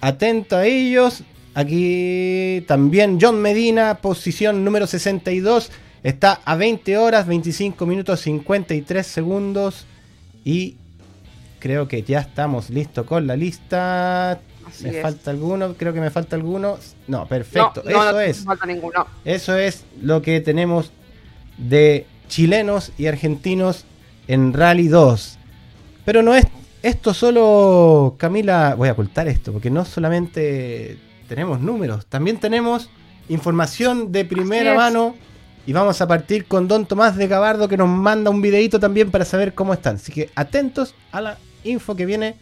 atento 0.00 0.56
a 0.56 0.64
ellos. 0.66 1.22
Aquí 1.56 2.62
también 2.68 3.16
John 3.18 3.40
Medina, 3.40 3.94
posición 4.02 4.62
número 4.62 4.86
62, 4.86 5.72
está 6.02 6.42
a 6.44 6.54
20 6.54 6.98
horas, 6.98 7.26
25 7.26 7.86
minutos, 7.86 8.20
53 8.20 9.06
segundos. 9.06 9.86
Y 10.44 10.76
creo 11.58 11.88
que 11.88 12.02
ya 12.02 12.20
estamos 12.20 12.68
listos 12.68 13.06
con 13.06 13.26
la 13.26 13.36
lista. 13.36 14.32
Así 14.66 14.84
¿Me 14.84 14.98
es. 14.98 15.02
falta 15.02 15.30
alguno? 15.30 15.72
Creo 15.78 15.94
que 15.94 16.00
me 16.02 16.10
falta 16.10 16.36
alguno. 16.36 16.76
No, 17.08 17.26
perfecto. 17.26 17.82
No, 17.86 17.90
no, 17.90 18.02
Eso 18.02 18.12
no 18.12 18.20
es. 18.20 18.44
falta 18.44 18.66
ninguno. 18.66 19.06
Eso 19.24 19.56
es 19.56 19.84
lo 20.02 20.20
que 20.20 20.42
tenemos 20.42 20.92
de 21.56 22.04
chilenos 22.28 22.92
y 22.98 23.06
argentinos 23.06 23.86
en 24.28 24.52
Rally 24.52 24.88
2. 24.88 25.38
Pero 26.04 26.20
no 26.22 26.34
es 26.34 26.44
esto 26.82 27.14
solo, 27.14 28.16
Camila, 28.18 28.74
voy 28.76 28.90
a 28.90 28.92
ocultar 28.92 29.26
esto, 29.26 29.52
porque 29.52 29.70
no 29.70 29.86
solamente 29.86 30.98
tenemos 31.28 31.60
números, 31.60 32.06
también 32.06 32.38
tenemos 32.38 32.90
información 33.28 34.12
de 34.12 34.24
primera 34.24 34.74
mano. 34.74 35.14
Y 35.68 35.72
vamos 35.72 36.00
a 36.00 36.06
partir 36.06 36.46
con 36.46 36.68
Don 36.68 36.86
Tomás 36.86 37.16
de 37.16 37.26
Gabardo 37.26 37.66
que 37.68 37.76
nos 37.76 37.88
manda 37.88 38.30
un 38.30 38.40
videito 38.40 38.78
también 38.78 39.10
para 39.10 39.24
saber 39.24 39.52
cómo 39.52 39.74
están. 39.74 39.96
Así 39.96 40.12
que 40.12 40.30
atentos 40.36 40.94
a 41.10 41.20
la 41.20 41.38
info 41.64 41.96
que 41.96 42.06
viene 42.06 42.36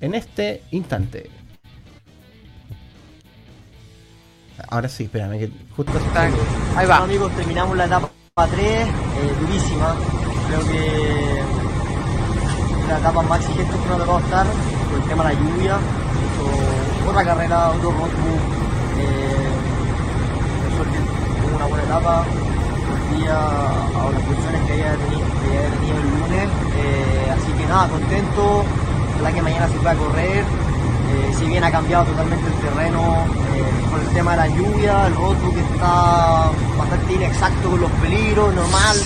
en 0.00 0.14
este 0.14 0.62
instante. 0.70 1.28
Ahora 4.68 4.88
sí, 4.88 5.04
espérame, 5.04 5.38
que 5.38 5.50
justo... 5.76 5.92
Está- 5.98 6.22
Ahí 6.22 6.32
Bueno, 6.74 6.88
va. 6.88 6.96
amigos, 7.04 7.32
terminamos 7.36 7.76
la 7.76 7.84
etapa 7.84 8.08
3, 8.50 8.66
eh, 8.66 8.88
durísima. 9.40 9.94
Creo 10.48 10.60
que 10.66 11.42
la 12.88 12.98
etapa 12.98 13.22
más 13.22 13.40
exigente 13.40 13.72
que 13.72 13.78
nos 13.88 13.96
ha 13.96 13.98
tocado 13.98 14.18
estar 14.20 14.46
por 14.90 15.02
el 15.02 15.08
tema 15.08 15.28
de 15.28 15.34
la 15.34 15.40
lluvia. 15.40 15.76
Otra 17.08 17.24
carrera, 17.24 17.70
otro 17.70 17.90
roadbook. 17.90 18.42
Eh, 18.98 19.50
por 20.76 20.86
tuvo 20.86 21.56
una 21.56 21.66
buena 21.66 21.84
etapa. 21.84 22.24
Volvía 23.10 23.36
a 23.36 24.10
las 24.12 24.22
posiciones 24.22 24.60
que 24.66 24.72
había 24.72 24.96
tenido, 24.96 25.26
que 25.42 25.90
el 25.90 26.10
lunes. 26.20 26.48
Eh, 26.76 27.34
así 27.34 27.52
que 27.52 27.66
nada, 27.66 27.88
contento. 27.88 28.64
Ojalá 29.14 29.32
que 29.32 29.42
mañana 29.42 29.68
se 29.68 29.74
pueda 29.74 29.94
correr. 29.94 30.44
Eh, 31.12 31.34
si 31.38 31.46
bien 31.46 31.62
ha 31.62 31.70
cambiado 31.70 32.04
totalmente 32.06 32.46
el 32.46 32.54
terreno 32.54 33.26
eh, 33.54 33.90
con 33.90 34.00
el 34.00 34.08
tema 34.14 34.30
de 34.30 34.36
la 34.36 34.46
lluvia, 34.48 35.06
el 35.08 35.14
roadbook 35.14 35.56
está 35.58 36.50
bastante 36.78 37.12
inexacto 37.12 37.70
con 37.70 37.80
los 37.82 37.90
peligros, 38.00 38.54
normal, 38.54 38.96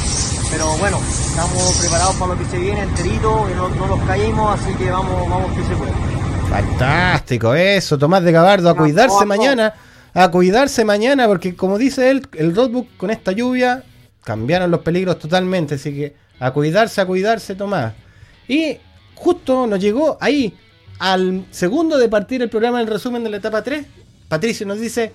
pero 0.52 0.66
bueno, 0.78 0.98
estamos 0.98 1.76
preparados 1.80 2.14
para 2.14 2.34
lo 2.34 2.38
que 2.38 2.44
se 2.44 2.58
viene 2.58 2.82
enterito, 2.82 3.48
no, 3.56 3.68
no 3.70 3.96
nos 3.96 4.06
caímos, 4.06 4.60
así 4.60 4.72
que 4.74 4.88
vamos, 4.88 5.28
vamos 5.28 5.50
que 5.52 5.64
se 5.64 5.74
puede. 5.74 6.15
Fantástico, 6.50 7.54
eso, 7.54 7.98
Tomás 7.98 8.22
de 8.22 8.32
Gabardo, 8.32 8.70
a 8.70 8.76
cuidarse 8.76 9.24
mañana, 9.26 9.74
a 10.14 10.30
cuidarse 10.30 10.84
mañana, 10.84 11.26
porque 11.26 11.54
como 11.56 11.76
dice 11.76 12.10
él, 12.10 12.26
el 12.34 12.54
roadbook 12.54 12.96
con 12.96 13.10
esta 13.10 13.32
lluvia 13.32 13.82
cambiaron 14.24 14.70
los 14.70 14.80
peligros 14.80 15.18
totalmente, 15.18 15.74
así 15.74 15.94
que 15.94 16.14
a 16.38 16.50
cuidarse, 16.52 17.00
a 17.00 17.06
cuidarse, 17.06 17.54
Tomás. 17.54 17.92
Y 18.48 18.78
justo 19.14 19.66
nos 19.66 19.80
llegó 19.80 20.16
ahí, 20.20 20.54
al 20.98 21.44
segundo 21.50 21.98
de 21.98 22.08
partir 22.08 22.40
el 22.42 22.48
programa, 22.48 22.80
el 22.80 22.86
resumen 22.86 23.22
de 23.24 23.30
la 23.30 23.36
etapa 23.38 23.62
3, 23.62 23.84
Patricio 24.28 24.66
nos 24.66 24.80
dice, 24.80 25.12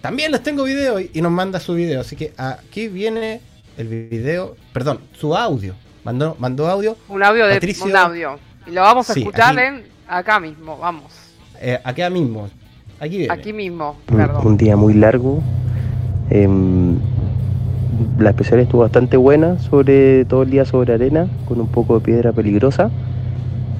también 0.00 0.30
les 0.32 0.42
tengo 0.42 0.64
video, 0.64 1.00
y 1.00 1.20
nos 1.22 1.32
manda 1.32 1.58
su 1.60 1.74
video, 1.74 2.02
así 2.02 2.14
que 2.14 2.32
aquí 2.36 2.88
viene 2.88 3.40
el 3.78 3.88
video, 3.88 4.54
perdón, 4.72 5.00
su 5.18 5.34
audio, 5.34 5.74
mandó, 6.04 6.36
mandó 6.38 6.68
audio, 6.68 6.96
Un 7.08 7.22
audio 7.22 7.46
de 7.46 7.54
Patricio. 7.54 7.86
un 7.86 7.96
audio. 7.96 8.38
Y 8.66 8.70
lo 8.72 8.82
vamos 8.82 9.08
a 9.10 9.14
Sí, 9.14 9.20
escuchar 9.20 9.58
aquí. 9.58 9.66
en 9.66 9.95
acá 10.08 10.40
mismo, 10.40 10.78
vamos. 10.78 11.04
eh, 11.60 11.78
acá 11.84 12.10
mismo, 12.10 12.48
aquí 13.00 13.18
viene. 13.18 13.32
Aquí 13.32 13.52
mismo, 13.52 13.96
un, 14.10 14.16
perdón. 14.16 14.46
un 14.46 14.56
día 14.56 14.76
muy 14.76 14.94
largo. 14.94 15.40
Em, 16.30 16.96
la 18.18 18.30
especial 18.30 18.60
estuvo 18.60 18.82
bastante 18.82 19.16
buena, 19.16 19.58
sobre 19.58 20.24
todo 20.26 20.42
el 20.42 20.50
día 20.50 20.64
sobre 20.64 20.94
arena, 20.94 21.28
con 21.46 21.60
un 21.60 21.68
poco 21.68 21.98
de 21.98 22.04
piedra 22.04 22.32
peligrosa. 22.32 22.90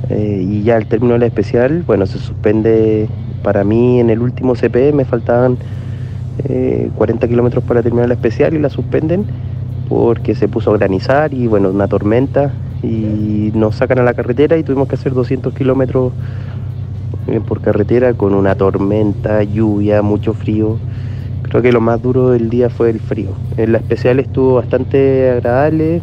Eh, 0.08 0.44
y 0.48 0.62
ya 0.62 0.76
al 0.76 0.86
término 0.86 1.14
de 1.14 1.20
la 1.20 1.26
especial, 1.26 1.82
bueno, 1.86 2.06
se 2.06 2.18
suspende 2.18 3.08
para 3.42 3.64
mí 3.64 3.98
en 4.00 4.08
el 4.10 4.20
último 4.20 4.54
CP, 4.54 4.92
me 4.92 5.04
faltaban 5.04 5.56
eh, 6.48 6.90
40 6.96 7.26
kilómetros 7.28 7.64
para 7.64 7.82
terminar 7.82 8.08
la 8.08 8.14
especial 8.14 8.54
y 8.54 8.58
la 8.58 8.70
suspenden 8.70 9.24
porque 9.88 10.34
se 10.34 10.48
puso 10.48 10.70
a 10.72 10.78
granizar 10.78 11.32
y 11.34 11.46
bueno, 11.46 11.70
una 11.70 11.88
tormenta 11.88 12.52
y 12.82 13.50
nos 13.54 13.76
sacan 13.76 13.98
a 13.98 14.02
la 14.02 14.14
carretera 14.14 14.56
y 14.56 14.62
tuvimos 14.62 14.88
que 14.88 14.94
hacer 14.96 15.12
200 15.12 15.54
kilómetros 15.54 16.12
eh, 17.28 17.40
por 17.40 17.60
carretera 17.60 18.14
con 18.14 18.34
una 18.34 18.54
tormenta, 18.54 19.42
lluvia, 19.42 20.02
mucho 20.02 20.32
frío. 20.32 20.78
Creo 21.42 21.62
que 21.62 21.72
lo 21.72 21.80
más 21.80 22.02
duro 22.02 22.30
del 22.30 22.50
día 22.50 22.70
fue 22.70 22.90
el 22.90 23.00
frío. 23.00 23.30
En 23.56 23.72
la 23.72 23.78
especial 23.78 24.20
estuvo 24.20 24.54
bastante 24.54 25.30
agradable, 25.30 26.02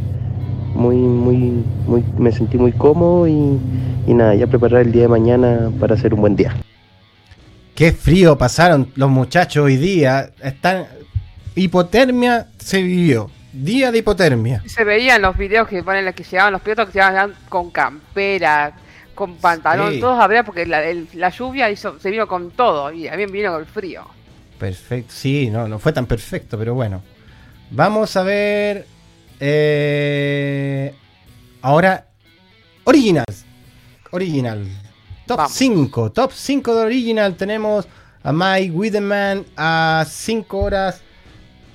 muy, 0.75 0.97
muy, 0.97 1.63
muy, 1.87 2.03
me 2.17 2.31
sentí 2.31 2.57
muy 2.57 2.71
cómodo 2.71 3.27
y, 3.27 3.59
nada, 4.13 4.35
ya 4.35 4.47
preparar 4.47 4.81
el 4.81 4.91
día 4.91 5.03
de 5.03 5.07
mañana 5.07 5.71
para 5.79 5.95
hacer 5.95 6.13
un 6.13 6.21
buen 6.21 6.35
día. 6.35 6.55
Qué 7.75 7.91
frío 7.91 8.37
pasaron 8.37 8.87
los 8.95 9.09
muchachos 9.09 9.65
hoy 9.65 9.77
día. 9.77 10.29
Están 10.41 10.85
hipotermia 11.55 12.47
se 12.57 12.81
vivió. 12.81 13.29
Día 13.53 13.91
de 13.91 13.99
hipotermia. 13.99 14.61
Se 14.65 14.83
veía 14.83 15.15
en 15.15 15.21
los 15.21 15.37
videos 15.37 15.67
que 15.67 15.81
ponen 15.83 16.11
que 16.13 16.23
llegaban 16.23 16.51
los 16.53 16.61
pilotos 16.61 16.87
que 16.87 16.93
llegaban 16.93 17.33
con 17.49 17.69
campera, 17.71 18.73
con 19.15 19.35
pantalón, 19.37 19.93
Sí. 19.93 19.99
todos 19.99 20.19
habría 20.19 20.43
porque 20.43 20.65
la, 20.65 20.83
el- 20.83 21.07
la 21.13 21.29
lluvia 21.29 21.69
hizo, 21.69 21.99
se 21.99 22.09
vino 22.09 22.27
con 22.27 22.51
todo 22.51 22.91
y 22.91 23.05
también 23.07 23.31
vino 23.31 23.51
con 23.51 23.61
el 23.61 23.67
frío. 23.67 24.03
Perfecto. 24.59 25.13
Sí, 25.15 25.49
no, 25.51 25.67
no 25.67 25.77
fue 25.79 25.93
tan 25.93 26.05
perfecto, 26.07 26.57
pero 26.57 26.73
bueno. 26.73 27.01
Vamos 27.71 28.15
a 28.17 28.23
ver. 28.23 28.87
eh, 29.39 30.93
ahora, 31.61 32.05
Originals. 32.85 33.45
Original. 34.11 34.65
Top 35.27 35.37
Vamos. 35.37 35.53
5. 35.53 36.11
Top 36.11 36.31
5 36.33 36.75
de 36.75 36.85
Original. 36.85 37.35
Tenemos 37.35 37.87
a 38.23 38.31
Mike 38.31 38.71
Wideman 38.71 39.45
a 39.57 40.05
5 40.07 40.57
horas 40.59 41.01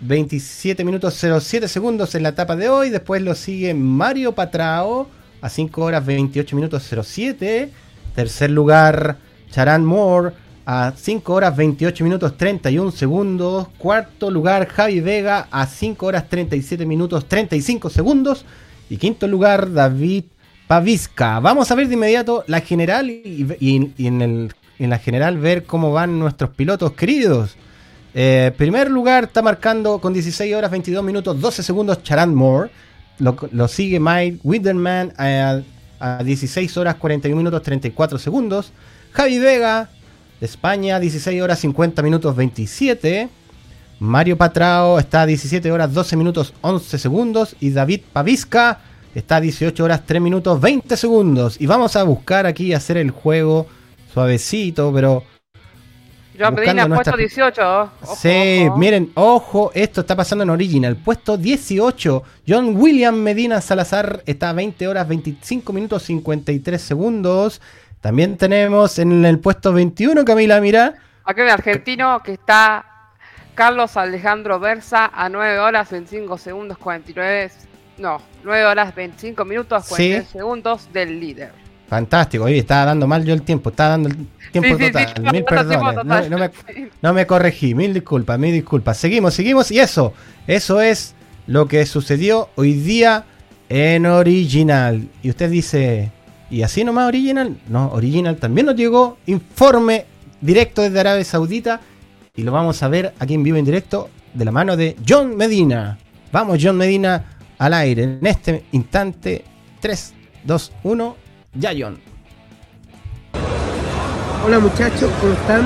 27 0.01 0.85
minutos 0.85 1.15
07 1.15 1.69
segundos 1.69 2.15
en 2.15 2.23
la 2.23 2.31
etapa 2.31 2.57
de 2.57 2.69
hoy. 2.69 2.91
Después 2.91 3.23
lo 3.23 3.35
sigue 3.35 3.75
Mario 3.75 4.35
Patrao 4.35 5.09
a 5.41 5.49
5 5.49 5.83
horas 5.83 6.05
28 6.05 6.57
minutos 6.57 6.89
07. 7.05 7.71
Tercer 8.15 8.51
lugar, 8.51 9.17
Charan 9.51 9.85
Moore 9.85 10.33
a 10.67 10.93
5 10.95 11.33
horas 11.33 11.57
28 11.57 12.05
minutos 12.05 12.37
31 12.37 12.91
segundos. 12.91 13.69
Cuarto 13.79 14.31
lugar, 14.31 14.69
Javi 14.69 15.01
Vega 15.01 15.49
a 15.51 15.67
5 15.67 16.07
horas 16.07 16.29
37 16.29 16.85
minutos 16.85 17.27
35 17.27 17.91
segundos. 17.91 18.45
Y 18.91 18.97
quinto 18.97 19.27
lugar, 19.27 19.73
David 19.73 20.25
Pavisca. 20.67 21.41
Vamos 21.41 21.71
a 21.71 21.75
ver 21.75 21.89
de 21.89 21.95
inmediato 21.95 22.45
la 22.47 22.61
general 22.61 23.11
y, 23.11 23.47
en 23.59 24.91
la 24.91 24.99
general 24.99 25.39
ver 25.39 25.65
cómo 25.65 25.93
van 25.93 26.19
nuestros 26.19 26.51
pilotos 26.51 26.93
queridos. 26.93 27.57
Eh, 28.14 28.53
primer 28.57 28.90
lugar 28.90 29.25
está 29.25 29.42
marcando 29.42 29.99
con 29.99 30.12
16 30.12 30.55
horas 30.55 30.71
22 30.71 31.05
minutos 31.05 31.40
12 31.40 31.62
segundos 31.62 32.03
Charan 32.03 32.35
Moore. 32.35 32.71
Lo, 33.18 33.37
lo 33.53 33.68
sigue 33.68 34.01
Mike 34.01 34.40
Widerman 34.44 35.12
a, 35.16 35.61
a 36.01 36.23
16 36.23 36.77
horas 36.77 36.97
41 36.97 37.37
minutos 37.37 37.62
34 37.62 38.18
segundos. 38.18 38.73
Javi 39.12 39.38
Vega 39.38 39.90
de 40.40 40.47
España 40.47 41.01
16 41.01 41.42
horas 41.42 41.59
50 41.61 42.03
minutos 42.03 42.35
27. 42.35 43.29
Mario 44.01 44.37
Patrao 44.37 44.99
está 44.99 45.23
a 45.23 45.27
17 45.27 45.73
horas 45.73 45.92
12 45.92 46.16
minutos 46.16 46.55
11 46.61 46.99
segundos. 46.99 47.57
Y 47.61 47.71
David 47.71 48.03
Pavisca 48.12 48.81
está 49.14 49.37
a 49.37 49.40
18 49.40 49.83
horas 49.85 50.03
3 50.07 50.23
minutos 50.23 50.61
20 50.61 50.97
segundos. 50.97 51.61
Y 51.61 51.66
vamos 51.66 51.97
a 51.97 52.05
buscar 52.05 52.47
aquí 52.47 52.73
hacer 52.73 52.97
el 52.97 53.11
juego 53.11 53.66
suavecito, 54.12 54.92
pero 54.92 55.25
Yo 56.38 56.55
pedí 56.55 56.66
la 56.66 56.87
puesto 56.87 56.88
nuestra- 56.88 57.16
18. 57.16 57.83
ojo, 58.03 58.16
sí, 58.16 58.66
ojo. 58.68 58.77
miren, 58.79 59.11
ojo, 59.14 59.70
esto 59.74 60.01
está 60.03 60.14
pasando 60.16 60.44
en 60.44 60.51
Original. 60.51 60.96
Puesto 60.96 61.37
18, 61.37 62.22
John 62.46 62.77
William 62.77 63.14
Medina 63.16 63.61
Salazar 63.61 64.22
está 64.27 64.51
a 64.51 64.53
20 64.53 64.87
horas 64.88 65.09
25 65.09 65.72
minutos 65.72 66.05
53 66.05 66.81
segundos. 66.81 67.61
También 68.01 68.37
tenemos 68.37 68.98
en 69.01 69.24
el 69.24 69.40
puesto 69.40 69.72
21, 69.72 70.24
Camila, 70.24 70.61
mira. 70.61 70.94
Acá 71.24 71.42
hay 71.42 71.48
un 71.48 71.53
argentino 71.55 72.22
que 72.22 72.35
está 72.35 72.85
Carlos 73.55 73.96
Alejandro 73.96 74.61
Versa 74.61 75.11
a 75.12 75.29
9 75.29 75.59
horas 75.59 75.90
25 75.90 76.38
segundos 76.38 76.79
49. 76.79 77.51
No, 77.98 78.22
9 78.44 78.64
horas 78.64 78.94
25 78.94 79.44
minutos 79.44 79.85
Sí. 79.87 79.90
49 79.90 80.27
segundos 80.31 80.92
del 80.92 81.18
líder. 81.18 81.51
Fantástico, 81.88 82.44
oye, 82.44 82.59
estaba 82.59 82.85
dando 82.85 83.07
mal 83.07 83.24
yo 83.24 83.33
el 83.33 83.42
tiempo, 83.42 83.70
estaba 83.70 83.90
dando 83.90 84.11
el 84.11 84.16
tiempo 84.53 84.77
Sí, 84.77 84.85
sí, 84.85 84.85
sí, 84.85 84.87
total. 84.92 85.07
estaba 85.07 85.33
mil 85.33 85.44
perdones. 85.44 86.31
No 86.31 86.38
me, 86.38 86.51
no 87.03 87.14
me 87.14 87.27
corregí, 87.27 87.74
mil 87.74 87.94
disculpas, 87.94 88.38
mil 88.38 88.53
disculpas. 88.53 88.98
Seguimos, 88.98 89.35
seguimos. 89.35 89.70
Y 89.70 89.81
eso, 89.81 90.12
eso 90.46 90.81
es 90.81 91.14
lo 91.46 91.66
que 91.66 91.87
sucedió 91.87 92.51
hoy 92.57 92.74
día 92.74 93.24
en 93.70 94.05
Original. 94.05 95.09
Y 95.22 95.31
usted 95.31 95.51
dice, 95.51 96.12
¿y 96.51 96.62
así 96.62 96.85
nomás 96.85 97.09
Original? 97.09 97.57
No, 97.68 97.90
Original 97.92 98.37
también 98.37 98.66
nos 98.66 98.77
llegó 98.77 99.16
informe 99.27 100.05
directo 100.42 100.83
desde 100.83 101.01
Arabia 101.01 101.24
Saudita. 101.24 101.81
Y 102.37 102.42
lo 102.42 102.53
vamos 102.53 102.83
a 102.83 102.88
ver 102.88 103.14
aquí 103.18 103.35
en 103.35 103.42
vivo 103.42 103.57
en 103.57 103.64
directo 103.64 104.11
de 104.35 104.44
la 104.44 104.53
mano 104.53 104.77
de 104.77 104.94
John 105.09 105.37
Medina. 105.37 105.98
Vamos, 106.31 106.59
John 106.62 106.77
Medina, 106.77 107.38
al 107.57 107.72
aire. 107.72 108.03
En 108.03 108.27
este 108.27 108.64
instante, 108.72 109.42
3, 109.81 110.14
2, 110.44 110.72
1, 110.85 111.16
ya, 111.55 111.73
John. 111.79 111.99
Hola 114.45 114.59
muchachos, 114.61 115.11
¿cómo 115.21 115.33
están? 115.33 115.63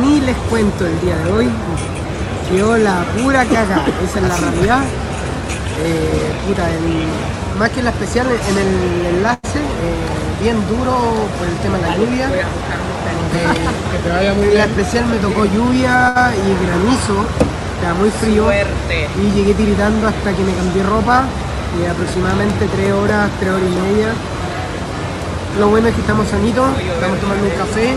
Ni 0.00 0.20
les 0.20 0.36
cuento 0.50 0.86
el 0.86 1.00
día 1.00 1.16
de 1.18 1.32
hoy. 1.32 1.48
Quedó 2.50 2.76
la 2.78 3.04
pura 3.16 3.44
caga, 3.44 3.84
esa 4.02 4.18
es 4.20 4.28
la 4.28 4.36
realidad. 4.36 4.80
Eh, 5.80 6.32
puta, 6.46 6.66
más 7.58 7.70
que 7.70 7.78
en 7.80 7.84
la 7.84 7.90
especial, 7.90 8.26
en 8.26 8.58
el 8.58 9.16
enlace, 9.16 9.58
eh, 9.58 10.42
bien 10.42 10.56
duro 10.68 11.28
por 11.38 11.46
el 11.46 11.56
tema 11.62 11.76
de 11.76 11.82
la 11.82 11.96
lluvia. 11.96 12.28
Eh, 12.28 12.44
en 14.48 14.54
la 14.58 14.64
especial 14.64 15.06
me 15.06 15.16
tocó 15.18 15.44
lluvia 15.44 16.32
y 16.34 16.66
granizo, 16.66 17.24
estaba 17.76 17.94
muy 17.98 18.10
frío. 18.10 18.50
Y 18.50 19.30
llegué 19.36 19.54
tiritando 19.54 20.08
hasta 20.08 20.32
que 20.32 20.42
me 20.42 20.54
cambié 20.54 20.82
ropa, 20.82 21.24
y 21.78 21.86
aproximadamente 21.86 22.66
3 22.74 22.92
horas, 22.92 23.30
3 23.38 23.52
horas 23.52 23.68
y 23.68 23.92
media. 23.92 24.12
Lo 25.56 25.68
bueno 25.68 25.88
es 25.88 25.94
que 25.94 26.00
estamos 26.00 26.28
sanitos, 26.28 26.68
estamos 26.78 27.18
tomando 27.20 27.44
un 27.44 27.50
café, 27.50 27.94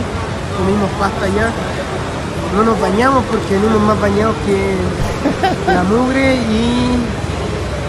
comimos 0.58 0.90
pasta 1.00 1.28
ya. 1.28 1.52
No 2.56 2.64
nos 2.64 2.80
bañamos 2.80 3.24
porque 3.26 3.54
venimos 3.56 3.82
más 3.82 4.00
bañados 4.00 4.36
que 4.46 4.76
la 5.72 5.84
mugre 5.84 6.36
y 6.36 6.96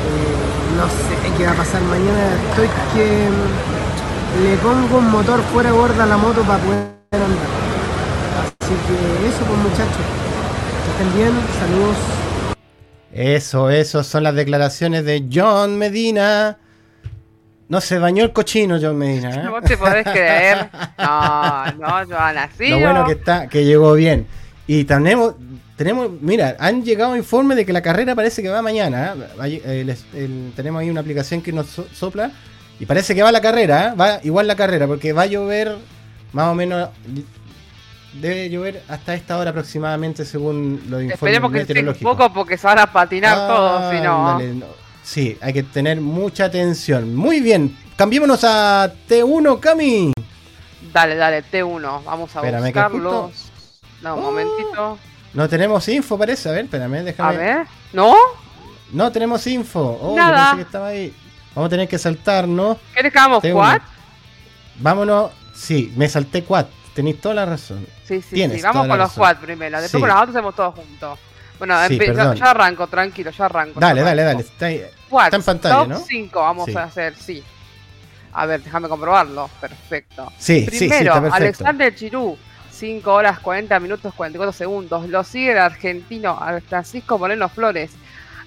eh, 0.08 0.34
no 0.76 0.86
sé 0.86 1.36
qué 1.36 1.46
va 1.46 1.52
a 1.52 1.54
pasar 1.54 1.80
mañana. 1.82 2.34
Estoy 2.50 2.68
que 2.94 3.28
le 4.42 4.56
pongo 4.58 4.98
un 4.98 5.10
motor 5.10 5.40
fuera 5.52 5.70
gorda 5.70 6.04
a 6.04 6.06
la 6.06 6.16
moto 6.16 6.42
para 6.42 6.58
poder 6.62 6.86
andar. 7.12 7.28
Así 8.60 8.74
que 8.86 9.28
eso 9.28 9.44
pues 9.46 9.58
muchachos. 9.58 10.04
Que 10.84 10.90
estén 10.90 11.14
bien, 11.16 11.32
saludos. 11.58 11.96
Eso, 13.12 13.70
eso 13.70 14.02
son 14.04 14.22
las 14.22 14.34
declaraciones 14.34 15.04
de 15.04 15.28
John 15.32 15.76
Medina. 15.76 16.58
No 17.72 17.80
se 17.80 17.98
bañó 17.98 18.22
el 18.22 18.34
cochino, 18.34 18.76
John 18.78 18.98
Medina. 18.98 19.30
¿eh? 19.34 19.42
No 19.44 19.62
te 19.62 19.78
podés 19.78 20.04
creer. 20.04 20.68
No, 20.98 21.72
no, 21.78 22.06
Joana, 22.06 22.50
sí. 22.58 22.68
Lo 22.68 22.80
bueno 22.80 23.06
que 23.06 23.12
está, 23.12 23.46
que 23.48 23.64
llegó 23.64 23.94
bien. 23.94 24.26
Y 24.66 24.84
tenemos, 24.84 25.36
tenemos, 25.74 26.10
mira, 26.20 26.54
han 26.60 26.84
llegado 26.84 27.16
informes 27.16 27.56
de 27.56 27.64
que 27.64 27.72
la 27.72 27.80
carrera 27.80 28.14
parece 28.14 28.42
que 28.42 28.50
va 28.50 28.60
mañana. 28.60 29.14
¿eh? 29.42 29.62
El- 29.64 29.96
el- 30.12 30.52
tenemos 30.54 30.82
ahí 30.82 30.90
una 30.90 31.00
aplicación 31.00 31.40
que 31.40 31.50
nos 31.50 31.66
so- 31.68 31.86
sopla 31.94 32.30
y 32.78 32.84
parece 32.84 33.14
que 33.14 33.22
va 33.22 33.32
la 33.32 33.40
carrera, 33.40 33.88
¿eh? 33.88 33.96
va 33.98 34.20
igual 34.22 34.46
la 34.46 34.54
carrera, 34.54 34.86
porque 34.86 35.14
va 35.14 35.22
a 35.22 35.26
llover 35.26 35.78
más 36.34 36.48
o 36.48 36.54
menos, 36.54 36.90
debe 38.20 38.50
llover 38.50 38.82
hasta 38.88 39.14
esta 39.14 39.38
hora 39.38 39.48
aproximadamente 39.48 40.26
según 40.26 40.74
los 40.90 41.02
informes 41.02 41.12
Esperemos 41.14 41.52
que 41.52 41.60
esté 41.62 41.80
un 41.88 41.94
poco 41.94 42.30
porque 42.34 42.58
se 42.58 42.66
van 42.66 42.80
a 42.80 42.92
patinar 42.92 43.48
todos, 43.48 43.90
si 43.94 44.00
no. 44.02 44.38
Sí, 45.02 45.36
hay 45.40 45.52
que 45.52 45.62
tener 45.62 46.00
mucha 46.00 46.44
atención. 46.44 47.14
Muy 47.14 47.40
bien, 47.40 47.76
cambiémonos 47.96 48.44
a 48.44 48.92
T1, 49.08 49.58
Cami. 49.60 50.12
Dale, 50.92 51.16
dale, 51.16 51.42
T1. 51.44 52.04
Vamos 52.04 52.34
a 52.36 52.38
Espérame, 52.40 52.64
buscarlos. 52.64 53.50
No, 54.02 54.14
un 54.16 54.20
Oh. 54.20 54.22
momentito. 54.30 54.98
No 55.34 55.48
tenemos 55.48 55.88
info, 55.88 56.18
parece. 56.18 56.48
A 56.48 56.52
ver, 56.52 56.64
espérame, 56.66 56.94
A 56.96 57.02
déjame. 57.02 57.36
ver. 57.36 57.66
¿No? 57.92 58.14
No 58.92 59.10
tenemos 59.10 59.46
info. 59.46 59.98
Oh, 60.00 60.10
yo 60.10 60.16
Nada. 60.16 60.50
pensé 60.50 60.56
que 60.56 60.62
estaba 60.62 60.86
ahí. 60.88 61.14
Vamos 61.54 61.66
a 61.68 61.70
tener 61.70 61.88
que 61.88 61.98
saltarnos. 61.98 62.76
¿Quieres 62.92 63.12
que 63.12 63.18
hagamos 63.18 63.42
T1. 63.42 63.52
quad? 63.54 63.80
Vámonos. 64.78 65.30
Sí, 65.54 65.92
me 65.96 66.08
salté 66.08 66.44
quad. 66.44 66.66
Tenéis 66.94 67.20
toda 67.20 67.34
la 67.34 67.46
razón. 67.46 67.86
Sí, 68.06 68.20
sí, 68.20 68.34
Tienes 68.34 68.58
sí. 68.58 68.62
Vamos 68.62 68.86
con 68.86 68.98
los 68.98 69.12
quad 69.12 69.36
primero. 69.38 69.80
Después 69.80 69.92
Sí. 69.92 70.00
con 70.00 70.08
los 70.08 70.16
otros 70.18 70.36
hacemos 70.36 70.54
todos 70.54 70.74
juntos. 70.74 71.18
Bueno, 71.62 71.76
Sí, 71.86 71.96
ya 72.16 72.50
arranco, 72.50 72.88
tranquilo, 72.88 73.30
ya 73.30 73.44
arranco. 73.44 73.78
Dale, 73.78 74.02
dale, 74.02 74.22
arranco. 74.22 74.42
dale. 74.58 74.74
Está 74.74 75.24
Está 75.26 75.36
en 75.36 75.42
pantalla, 75.44 75.74
top 75.76 75.88
¿no? 75.90 75.98
5 76.00 76.40
vamos 76.40 76.64
Sí. 76.66 76.76
a 76.76 76.82
hacer, 76.82 77.14
sí. 77.14 77.44
A 78.32 78.46
ver, 78.46 78.64
déjame 78.64 78.88
comprobarlo. 78.88 79.48
Perfecto. 79.60 80.32
Sí, 80.38 80.66
sí, 80.68 80.70
sí, 80.70 80.88
Primero, 80.88 80.98
está 81.10 81.20
perfecto. 81.20 81.36
Alexander 81.36 81.94
Chirú, 81.94 82.36
5 82.72 83.12
horas 83.14 83.38
40 83.38 83.78
minutos 83.78 84.12
44 84.12 84.52
segundos. 84.52 85.08
Lo 85.08 85.22
sigue 85.22 85.52
el 85.52 85.58
argentino 85.58 86.36
Francisco 86.68 87.16
Moreno 87.16 87.48
Flores, 87.48 87.92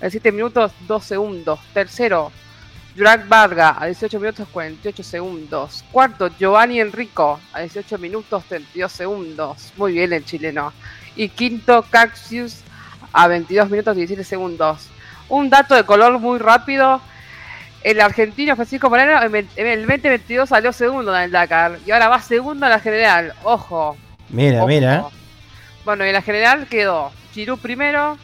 a 0.01 0.09
7 0.09 0.33
minutos 0.33 0.73
2 0.85 1.01
segundos. 1.01 1.57
Tercero, 1.73 2.33
Juraj 2.97 3.29
Varga, 3.29 3.77
a 3.79 3.85
18 3.85 4.19
minutos 4.19 4.45
48 4.51 5.03
segundos. 5.03 5.85
Cuarto, 5.89 6.27
Giovanni 6.37 6.81
Enrico, 6.81 7.39
a 7.53 7.61
18 7.61 7.97
minutos 7.97 8.43
32 8.49 8.91
segundos. 8.91 9.71
Muy 9.77 9.93
bien 9.93 10.11
el 10.11 10.25
chileno. 10.25 10.73
Y 11.15 11.29
quinto, 11.29 11.85
Caxius, 11.89 12.57
a 13.15 13.27
22 13.27 13.69
minutos 13.69 13.95
17 13.95 14.23
segundos. 14.23 14.89
Un 15.29 15.49
dato 15.49 15.73
de 15.73 15.85
color 15.85 16.19
muy 16.19 16.37
rápido. 16.37 17.01
El 17.81 18.01
argentino 18.01 18.55
Francisco 18.55 18.89
Moreno 18.89 19.21
en 19.23 19.35
el 19.35 19.47
en 19.55 19.67
el 19.67 19.79
2022 19.87 20.49
salió 20.49 20.73
segundo 20.73 21.15
en 21.15 21.23
el 21.23 21.31
Dakar 21.31 21.79
y 21.85 21.91
ahora 21.91 22.09
va 22.09 22.19
segundo 22.19 22.65
en 22.65 22.71
la 22.71 22.79
general. 22.79 23.33
Ojo. 23.43 23.95
Mira, 24.29 24.59
ojo. 24.59 24.67
mira. 24.67 25.05
Bueno, 25.85 26.03
y 26.03 26.09
en 26.09 26.13
la 26.13 26.21
general 26.21 26.67
quedó 26.67 27.11
Chirú 27.33 27.57
primero, 27.57 28.17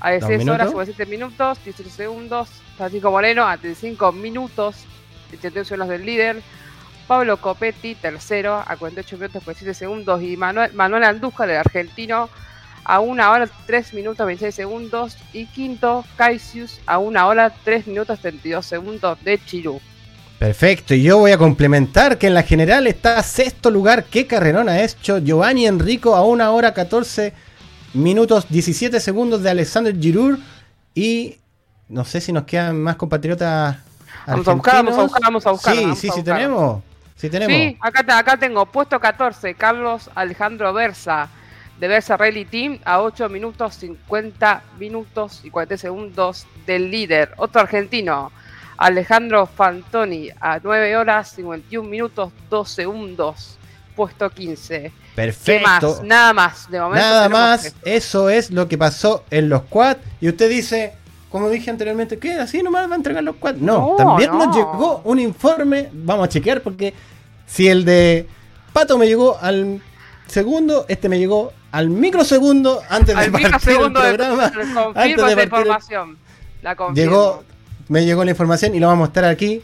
A 0.00 0.12
¿Dos 0.12 0.28
16 0.28 0.48
horas 0.48 0.68
minutos? 0.68 0.86
57 0.86 1.06
minutos, 1.06 1.64
18 1.64 1.90
segundos. 1.90 2.48
Francisco 2.76 3.10
Moreno 3.10 3.46
a 3.46 3.56
35 3.56 4.12
minutos, 4.12 4.84
71 5.30 5.64
segundos 5.64 5.88
del 5.88 6.04
líder. 6.04 6.42
Pablo 7.06 7.38
Copetti, 7.38 7.94
tercero, 7.94 8.62
a 8.66 8.76
48 8.76 9.16
minutos 9.16 9.42
47 9.44 9.74
segundos. 9.74 10.22
Y 10.22 10.36
Manuel, 10.36 10.72
Manuel 10.74 11.04
Andújar, 11.04 11.48
el 11.48 11.56
argentino, 11.56 12.28
a 12.88 13.00
1 13.00 13.30
hora 13.30 13.48
3 13.66 13.94
minutos 13.94 14.26
26 14.26 14.54
segundos. 14.54 15.16
Y 15.32 15.46
quinto, 15.46 16.04
Caisius, 16.16 16.80
a 16.86 16.98
1 16.98 17.28
hora 17.28 17.54
3 17.62 17.86
minutos 17.86 18.18
32 18.18 18.64
segundos 18.66 19.22
de 19.22 19.38
Chirú. 19.44 19.80
Perfecto, 20.38 20.94
y 20.94 21.02
yo 21.02 21.18
voy 21.18 21.32
a 21.32 21.38
complementar 21.38 22.16
que 22.16 22.28
en 22.28 22.34
la 22.34 22.42
general 22.42 22.86
está 22.86 23.22
sexto 23.22 23.70
lugar. 23.70 24.04
¿Qué 24.04 24.26
carrerón 24.26 24.68
ha 24.68 24.82
hecho 24.82 25.18
Giovanni 25.18 25.66
Enrico 25.66 26.16
a 26.16 26.24
1 26.24 26.54
hora 26.54 26.72
14 26.72 27.34
minutos 27.92 28.46
17 28.48 29.00
segundos 29.00 29.42
de 29.42 29.50
Alexander 29.50 29.94
Giroud? 29.94 30.38
Y 30.94 31.36
no 31.88 32.04
sé 32.04 32.20
si 32.20 32.32
nos 32.32 32.44
quedan 32.44 32.80
más 32.80 32.96
compatriotas. 32.96 33.76
Vamos 34.26 34.48
a 34.48 34.52
buscar, 34.54 34.74
vamos 34.76 34.98
a 34.98 35.02
buscar, 35.02 35.22
vamos 35.22 35.46
a 35.46 35.50
buscar, 35.50 35.74
Sí, 35.74 35.82
vamos 35.82 35.98
sí, 35.98 36.08
sí 36.08 36.20
buscar. 36.20 36.36
tenemos. 36.36 36.82
Sí 37.16 37.28
tenemos. 37.28 37.56
Sí, 37.56 37.76
acá, 37.80 38.18
acá 38.18 38.36
tengo 38.36 38.64
puesto 38.66 38.98
14, 39.00 39.54
Carlos 39.54 40.08
Alejandro 40.14 40.72
Versa, 40.72 41.28
de 41.78 41.88
Versa 41.88 42.16
Rally 42.16 42.44
Team, 42.44 42.78
a 42.84 43.00
8 43.02 43.28
minutos 43.28 43.74
50 43.76 44.62
minutos 44.78 45.40
y 45.44 45.50
40 45.50 45.76
segundos 45.76 46.46
del 46.66 46.90
líder. 46.90 47.30
Otro 47.36 47.60
argentino, 47.60 48.32
Alejandro 48.76 49.46
Fantoni, 49.46 50.30
a 50.40 50.58
9 50.62 50.96
horas 50.96 51.30
51 51.32 51.88
minutos 51.88 52.32
2 52.50 52.68
segundos, 52.70 53.58
puesto 53.94 54.28
15. 54.30 54.80
¿Qué 54.82 54.92
Perfecto. 55.14 55.66
más? 55.68 56.02
Nada 56.02 56.32
más, 56.32 56.70
de 56.70 56.80
momento. 56.80 57.04
Nada 57.04 57.28
más, 57.28 57.64
esto. 57.66 57.78
eso 57.84 58.30
es 58.30 58.50
lo 58.50 58.68
que 58.68 58.78
pasó 58.78 59.24
en 59.30 59.48
los 59.48 59.62
quad. 59.62 59.96
Y 60.20 60.28
usted 60.28 60.48
dice, 60.48 60.92
como 61.30 61.50
dije 61.50 61.70
anteriormente, 61.70 62.18
¿qué? 62.18 62.34
¿Así 62.34 62.62
nomás 62.62 62.88
va 62.88 62.92
a 62.92 62.96
entregar 62.96 63.22
los 63.24 63.36
quad? 63.36 63.56
No, 63.56 63.90
No, 63.90 63.96
también 63.96 64.30
no. 64.30 64.46
nos 64.46 64.56
llegó 64.56 65.00
un 65.04 65.18
informe, 65.18 65.88
vamos 65.92 66.26
a 66.26 66.28
chequear 66.28 66.60
porque 66.62 66.94
si 67.46 67.68
el 67.68 67.84
de 67.84 68.28
Pato 68.72 68.96
me 68.98 69.06
llegó 69.06 69.36
al 69.40 69.80
segundo, 70.28 70.84
este 70.88 71.08
me 71.08 71.18
llegó 71.18 71.52
al 71.72 71.90
microsegundo 71.90 72.80
antes 72.88 73.14
de 73.14 73.22
Al 73.24 73.30
partir 73.30 73.46
microsegundo 73.48 74.04
el 74.04 74.12
de, 74.12 74.18
programa. 74.18 74.42
confirmo 74.52 74.80
antes 74.94 75.04
de 75.04 75.12
esa 75.32 75.32
el- 75.32 75.42
información. 75.44 76.18
La 76.62 76.76
confirmo. 76.76 76.96
llegó, 77.10 77.44
me 77.88 78.04
llegó 78.04 78.24
la 78.24 78.30
información 78.30 78.74
y 78.74 78.80
lo 78.80 78.86
vamos 78.88 79.04
a 79.04 79.06
mostrar 79.06 79.24
aquí, 79.26 79.62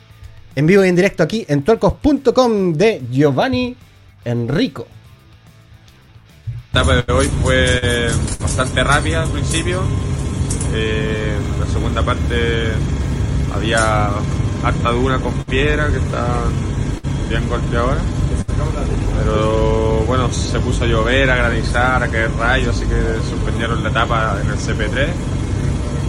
en 0.54 0.66
vivo 0.66 0.84
y 0.84 0.88
en 0.88 0.96
directo 0.96 1.22
aquí 1.22 1.44
en 1.48 1.62
tuercos.com 1.62 2.72
de 2.74 3.02
Giovanni 3.10 3.76
Enrico. 4.24 4.86
La 6.72 6.80
etapa 6.82 6.96
de 7.02 7.12
hoy 7.12 7.30
fue 7.42 8.10
bastante 8.40 8.82
rápida 8.84 9.22
al 9.22 9.28
principio. 9.30 9.82
Eh, 10.74 11.36
la 11.60 11.66
segunda 11.66 12.02
parte 12.02 12.72
había 13.54 14.06
harta 14.64 14.90
duna 14.90 15.20
con 15.20 15.32
piedra 15.44 15.88
que 15.88 15.98
estaban 15.98 16.52
bien 17.28 17.48
golpeadoras. 17.48 18.02
Pero 19.18 19.83
bueno, 20.06 20.30
se 20.32 20.58
puso 20.60 20.84
a 20.84 20.86
llover, 20.86 21.30
a 21.30 21.36
granizar, 21.36 22.02
a 22.02 22.08
caer 22.08 22.30
rayos, 22.38 22.76
así 22.76 22.86
que 22.86 22.96
suspendieron 23.28 23.82
la 23.82 23.90
etapa 23.90 24.36
en 24.42 24.50
el 24.50 24.56
CP3. 24.56 25.08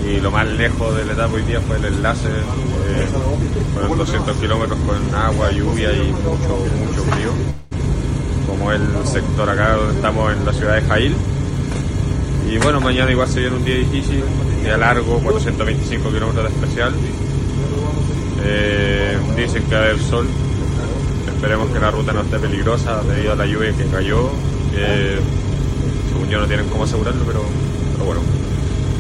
Y 0.08 0.22
lo 0.22 0.30
más 0.32 0.48
lejos 0.48 0.96
de 0.96 1.06
la 1.06 1.14
etapa 1.14 1.34
hoy 1.34 1.42
día 1.44 1.60
fue 1.62 1.78
el 1.78 1.86
enlace. 1.86 2.28
eh, 2.28 3.08
fueron 3.74 3.98
200 3.98 4.38
kilómetros 4.38 4.80
con 4.80 5.16
agua, 5.16 5.52
lluvia 5.52 5.92
y 5.92 6.12
mucho, 6.12 6.58
mucho 6.86 7.04
frío 7.12 7.32
como 8.46 8.72
el 8.72 8.82
sector 9.06 9.50
acá 9.50 9.74
donde 9.74 9.96
estamos 9.96 10.32
en 10.32 10.46
la 10.46 10.54
ciudad 10.54 10.76
de 10.76 10.82
Jail. 10.82 11.16
Y 12.50 12.58
bueno, 12.60 12.80
mañana 12.80 13.12
igual 13.12 13.28
se 13.28 13.40
viene 13.40 13.56
un 13.56 13.66
día 13.66 13.76
difícil, 13.76 14.24
un 14.24 14.64
día 14.64 14.78
largo, 14.78 15.20
425 15.20 16.10
kilómetros 16.10 16.46
de 16.46 16.52
especial. 16.52 16.94
Eh, 18.44 19.18
dicen 19.36 19.64
que 19.64 19.76
va 19.76 19.82
a 19.82 19.84
haber 19.86 20.00
sol. 20.00 20.28
Esperemos 21.46 21.72
que 21.72 21.80
la 21.80 21.92
ruta 21.92 22.12
no 22.12 22.22
esté 22.22 22.40
peligrosa 22.40 23.04
debido 23.04 23.34
a 23.34 23.36
la 23.36 23.46
lluvia 23.46 23.72
que 23.72 23.86
cayó. 23.86 24.32
Que 24.72 25.20
según 26.10 26.28
yo 26.28 26.40
no 26.40 26.48
tienen 26.48 26.68
cómo 26.70 26.86
asegurarlo, 26.86 27.24
pero, 27.24 27.44
bueno. 28.04 28.22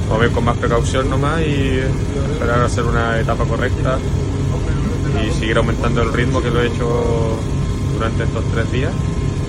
Vamos 0.07 0.21
a 0.21 0.27
ir 0.27 0.31
con 0.31 0.45
más 0.45 0.55
precaución 0.55 1.09
nomás 1.09 1.41
y 1.41 1.79
esperar 2.33 2.59
a 2.59 2.65
hacer 2.65 2.83
una 2.83 3.19
etapa 3.19 3.45
correcta 3.45 3.97
y 5.25 5.33
seguir 5.33 5.57
aumentando 5.57 6.03
el 6.03 6.13
ritmo 6.13 6.39
que 6.39 6.51
lo 6.51 6.61
he 6.61 6.67
hecho 6.67 7.39
durante 7.95 8.25
estos 8.25 8.43
tres 8.51 8.71
días. 8.71 8.91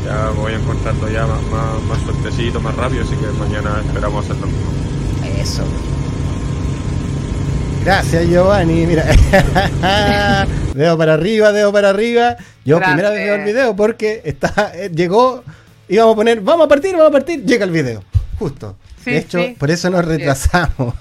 Ya 0.07 0.31
voy 0.31 0.55
encontrando 0.55 1.07
ya 1.11 1.27
más, 1.27 1.43
más, 1.53 1.83
más 1.91 2.01
suertecito, 2.01 2.61
más 2.61 2.75
rápido, 2.77 3.05
así 3.05 3.15
que 3.15 3.27
mañana 3.39 3.83
esperamos 3.87 4.25
hacer 4.25 4.41
lo 4.41 4.47
mismo. 4.47 4.71
Eso. 5.39 5.65
Gracias, 7.87 8.27
Giovanni. 8.29 8.85
Mira. 8.85 9.05
dedo 10.75 10.99
para 10.99 11.15
arriba, 11.15 11.53
dedo 11.53 11.73
para 11.73 11.91
arriba. 11.91 12.37
Yo 12.65 12.79
Gracias. 12.79 12.97
primera 12.97 13.11
vez 13.15 13.25
veo 13.25 13.35
el 13.37 13.45
video 13.45 13.77
porque 13.77 14.23
está, 14.25 14.73
eh, 14.75 14.91
llegó, 14.93 15.45
íbamos 15.89 16.15
a 16.15 16.17
poner, 16.17 16.41
vamos 16.41 16.67
a 16.67 16.69
partir, 16.69 16.95
vamos 16.95 17.11
a 17.11 17.13
partir, 17.13 17.45
llega 17.45 17.65
el 17.65 17.71
video. 17.71 18.03
Justo. 18.41 18.77
Sí, 19.05 19.13
de 19.13 19.19
hecho, 19.19 19.39
sí. 19.39 19.55
por 19.57 19.71
eso 19.71 19.89
nos 19.89 20.05
retrasamos. 20.05 20.95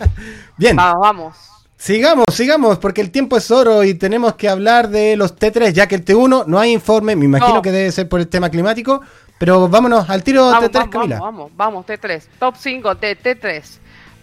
Bien, 0.56 0.76
Vamos, 0.76 1.00
vamos. 1.02 1.36
sigamos, 1.76 2.34
sigamos, 2.34 2.78
porque 2.78 3.02
el 3.02 3.10
tiempo 3.10 3.36
es 3.36 3.50
oro 3.50 3.84
y 3.84 3.92
tenemos 3.92 4.34
que 4.36 4.48
hablar 4.48 4.88
de 4.88 5.16
los 5.16 5.36
T3, 5.36 5.72
ya 5.72 5.86
que 5.88 5.96
el 5.96 6.06
T1 6.06 6.46
no 6.46 6.58
hay 6.58 6.72
informe, 6.72 7.16
me 7.16 7.26
imagino 7.26 7.56
No. 7.56 7.62
que 7.62 7.70
debe 7.70 7.92
ser 7.92 8.08
por 8.08 8.18
el 8.18 8.28
tema 8.28 8.48
climático, 8.48 9.02
pero 9.38 9.68
vámonos 9.68 10.08
al 10.08 10.22
tiro 10.22 10.46
Vamos, 10.46 10.70
T3, 10.70 10.72
vamos, 10.72 10.90
Camila. 10.90 11.20
vamos, 11.20 11.50
vamos, 11.54 11.84
vamos, 11.86 11.86
T3. 11.86 12.22
Top 12.38 12.54
5 12.58 12.94
de 12.94 13.18
T3. 13.18 13.62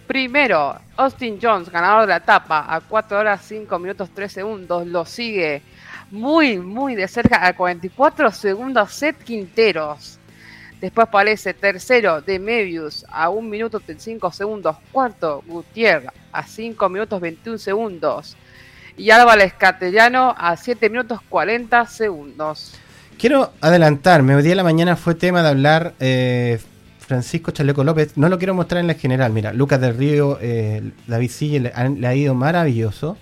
Primero, 0.08 0.74
Austin 0.96 1.38
Jones, 1.40 1.68
ganador 1.68 2.00
de 2.00 2.06
la 2.06 2.16
etapa, 2.16 2.64
a 2.66 2.80
4 2.80 3.18
horas 3.18 3.44
5 3.46 3.78
minutos 3.78 4.08
3 4.14 4.32
segundos. 4.32 4.86
Lo 4.86 5.04
sigue 5.04 5.60
muy, 6.10 6.58
muy 6.58 6.94
de 6.94 7.06
cerca 7.06 7.46
a 7.46 7.54
44 7.54 8.30
segundos 8.32 8.90
Seth 8.90 9.18
Quinteros. 9.22 10.18
Después 10.80 11.08
aparece 11.08 11.52
tercero 11.52 12.22
de 12.22 12.38
Mebius 12.38 13.04
a 13.10 13.28
1 13.28 13.46
minuto 13.46 13.80
35 13.80 14.32
segundos. 14.32 14.76
Cuarto, 14.90 15.44
Gutiérrez 15.46 16.10
a 16.32 16.42
5 16.42 16.88
minutos 16.88 17.20
21 17.20 17.58
segundos. 17.58 18.34
Y 18.96 19.10
Álvarez 19.10 19.52
Castellano 19.52 20.34
a 20.38 20.56
7 20.56 20.88
minutos 20.88 21.20
40 21.28 21.84
segundos. 21.84 22.74
Quiero 23.18 23.52
adelantarme, 23.60 24.34
hoy 24.34 24.42
día 24.42 24.52
en 24.52 24.56
la 24.56 24.64
mañana 24.64 24.96
fue 24.96 25.14
tema 25.14 25.42
de 25.42 25.48
hablar 25.50 25.92
eh, 26.00 26.60
Francisco 27.08 27.50
Chaleco 27.52 27.82
López, 27.84 28.16
no 28.18 28.28
lo 28.28 28.36
quiero 28.38 28.52
mostrar 28.54 28.80
en 28.82 28.86
la 28.86 28.94
general, 28.94 29.32
mira, 29.32 29.52
Lucas 29.54 29.80
del 29.80 29.96
Río, 29.96 30.38
eh, 30.42 30.92
David 31.06 31.30
Sille 31.30 31.58
le, 31.60 31.72
han- 31.74 32.00
le 32.02 32.06
ha 32.06 32.14
ido 32.14 32.34
maravilloso, 32.34 33.16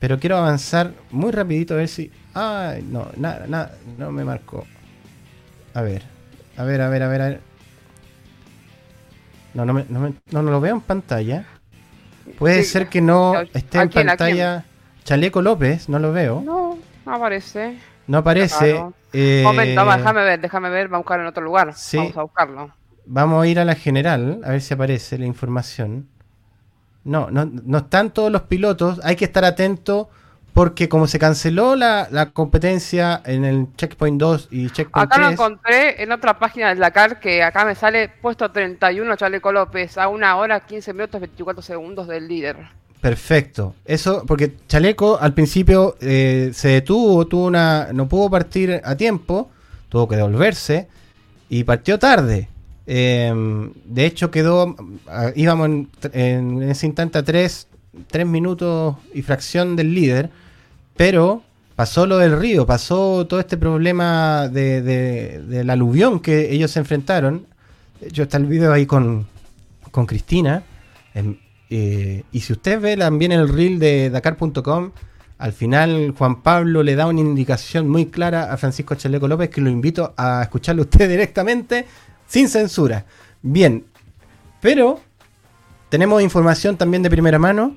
pero 0.00 0.18
quiero 0.18 0.36
avanzar 0.36 0.92
muy 1.12 1.30
rapidito 1.30 1.74
a 1.74 1.76
ver 1.78 1.88
si... 1.88 2.10
Ay, 2.34 2.82
no, 2.82 3.06
nada, 3.16 3.46
nada, 3.46 3.76
no 3.96 4.10
me 4.10 4.24
marcó. 4.24 4.66
A 5.74 5.82
ver, 5.82 6.02
a 6.56 6.64
ver, 6.64 6.80
a 6.80 6.88
ver, 6.88 7.02
a 7.04 7.08
ver, 7.08 7.22
a 7.22 7.28
ver. 7.28 7.40
No, 9.54 9.64
no, 9.64 9.72
me- 9.74 9.86
no, 9.88 10.00
me- 10.00 10.14
no, 10.32 10.42
no 10.42 10.50
lo 10.50 10.60
veo 10.60 10.74
en 10.74 10.80
pantalla. 10.80 11.44
Puede 12.38 12.64
Sí, 12.64 12.70
ser 12.70 12.88
que 12.88 13.00
no 13.00 13.34
¿a 13.34 13.42
esté 13.42 13.78
en 13.78 13.88
quién, 13.88 14.06
pantalla 14.06 14.64
Chaleco 15.04 15.42
López, 15.42 15.88
no 15.88 15.98
lo 16.00 16.12
veo. 16.12 16.40
No, 16.44 16.78
no 17.06 17.14
aparece. 17.14 17.78
No 18.08 18.18
aparece. 18.18 18.72
Claro. 18.72 18.94
eh, 19.12 19.42
Momento, 19.44 19.84
déjame 19.84 20.24
ver, 20.24 20.40
déjame 20.40 20.70
ver, 20.70 20.88
vamos 20.88 20.94
a 20.94 21.02
buscar 21.04 21.20
en 21.20 21.26
otro 21.26 21.42
lugar. 21.44 21.72
Sí. 21.76 21.98
Vamos 21.98 22.16
a 22.16 22.22
buscarlo. 22.22 22.81
Vamos 23.06 23.42
a 23.42 23.46
ir 23.46 23.58
a 23.58 23.64
la 23.64 23.74
general, 23.74 24.40
a 24.44 24.50
ver 24.50 24.60
si 24.60 24.74
aparece 24.74 25.18
la 25.18 25.26
información. 25.26 26.08
No, 27.04 27.30
no, 27.30 27.44
no 27.46 27.78
están 27.78 28.12
todos 28.12 28.30
los 28.30 28.42
pilotos, 28.42 29.00
hay 29.02 29.16
que 29.16 29.24
estar 29.24 29.44
atento 29.44 30.08
porque 30.52 30.88
como 30.88 31.06
se 31.06 31.18
canceló 31.18 31.76
la, 31.76 32.08
la 32.10 32.30
competencia 32.30 33.22
en 33.24 33.44
el 33.44 33.68
Checkpoint 33.76 34.20
2 34.20 34.48
y 34.50 34.70
Checkpoint 34.70 35.10
Acá 35.10 35.18
lo 35.18 35.26
3, 35.28 35.32
encontré 35.32 36.02
en 36.02 36.12
otra 36.12 36.38
página 36.38 36.68
del 36.68 36.78
Dakar 36.78 37.20
que 37.20 37.42
acá 37.42 37.64
me 37.64 37.74
sale 37.74 38.08
puesto 38.08 38.50
31 38.50 39.16
Chaleco 39.16 39.50
López 39.50 39.96
a 39.96 40.08
una 40.08 40.36
hora 40.36 40.60
15 40.60 40.92
minutos 40.92 41.20
24 41.20 41.62
segundos 41.62 42.06
del 42.06 42.28
líder. 42.28 42.56
perfecto. 43.00 43.74
Eso, 43.84 44.24
porque 44.26 44.54
Chaleco 44.68 45.18
al 45.18 45.32
principio 45.32 45.96
eh, 46.00 46.50
se 46.52 46.68
detuvo, 46.68 47.26
tuvo 47.26 47.46
una, 47.46 47.88
no 47.92 48.08
pudo 48.08 48.30
partir 48.30 48.80
a 48.84 48.94
tiempo, 48.94 49.50
tuvo 49.88 50.06
que 50.06 50.16
devolverse 50.16 50.88
y 51.48 51.64
partió 51.64 51.98
tarde. 51.98 52.48
Eh, 52.86 53.32
de 53.84 54.06
hecho 54.06 54.30
quedó, 54.30 54.74
ah, 55.08 55.30
íbamos 55.36 55.66
en, 55.68 55.88
en 56.12 56.62
ese 56.64 56.86
instante 56.86 57.18
a 57.18 57.22
3 57.24 57.66
minutos 58.26 58.96
y 59.14 59.22
fracción 59.22 59.76
del 59.76 59.94
líder, 59.94 60.30
pero 60.96 61.42
pasó 61.76 62.06
lo 62.06 62.18
del 62.18 62.38
río, 62.38 62.66
pasó 62.66 63.26
todo 63.26 63.40
este 63.40 63.56
problema 63.56 64.48
de, 64.48 64.82
de- 64.82 65.42
del 65.42 65.70
aluvión 65.70 66.20
que 66.20 66.52
ellos 66.52 66.70
se 66.70 66.80
enfrentaron. 66.80 67.46
Hecho 68.00 68.24
está 68.24 68.36
el 68.36 68.46
video 68.46 68.72
ahí 68.72 68.86
con, 68.86 69.26
con 69.90 70.06
Cristina. 70.06 70.62
Em, 71.14 71.36
eh, 71.70 72.24
y 72.32 72.40
si 72.40 72.52
usted 72.52 72.80
ve 72.80 72.96
también 72.96 73.32
el 73.32 73.48
reel 73.48 73.78
de 73.78 74.10
Dakar.com, 74.10 74.90
al 75.38 75.52
final 75.52 76.14
Juan 76.16 76.42
Pablo 76.42 76.82
le 76.82 76.94
da 76.94 77.06
una 77.06 77.20
indicación 77.20 77.88
muy 77.88 78.06
clara 78.06 78.52
a 78.52 78.56
Francisco 78.56 78.94
Chaleco 78.94 79.26
López 79.28 79.50
que 79.50 79.60
lo 79.60 79.70
invito 79.70 80.14
a 80.16 80.42
escucharlo 80.42 80.82
usted 80.82 81.08
directamente, 81.10 81.86
sin 82.32 82.48
censura. 82.48 83.04
Bien, 83.42 83.84
pero 84.62 84.98
tenemos 85.90 86.22
información 86.22 86.78
también 86.78 87.02
de 87.02 87.10
primera 87.10 87.38
mano 87.38 87.76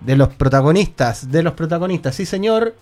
de 0.00 0.14
los 0.14 0.28
protagonistas, 0.28 1.32
de 1.32 1.42
los 1.42 1.54
protagonistas, 1.54 2.14
sí 2.14 2.26
señor, 2.26 2.76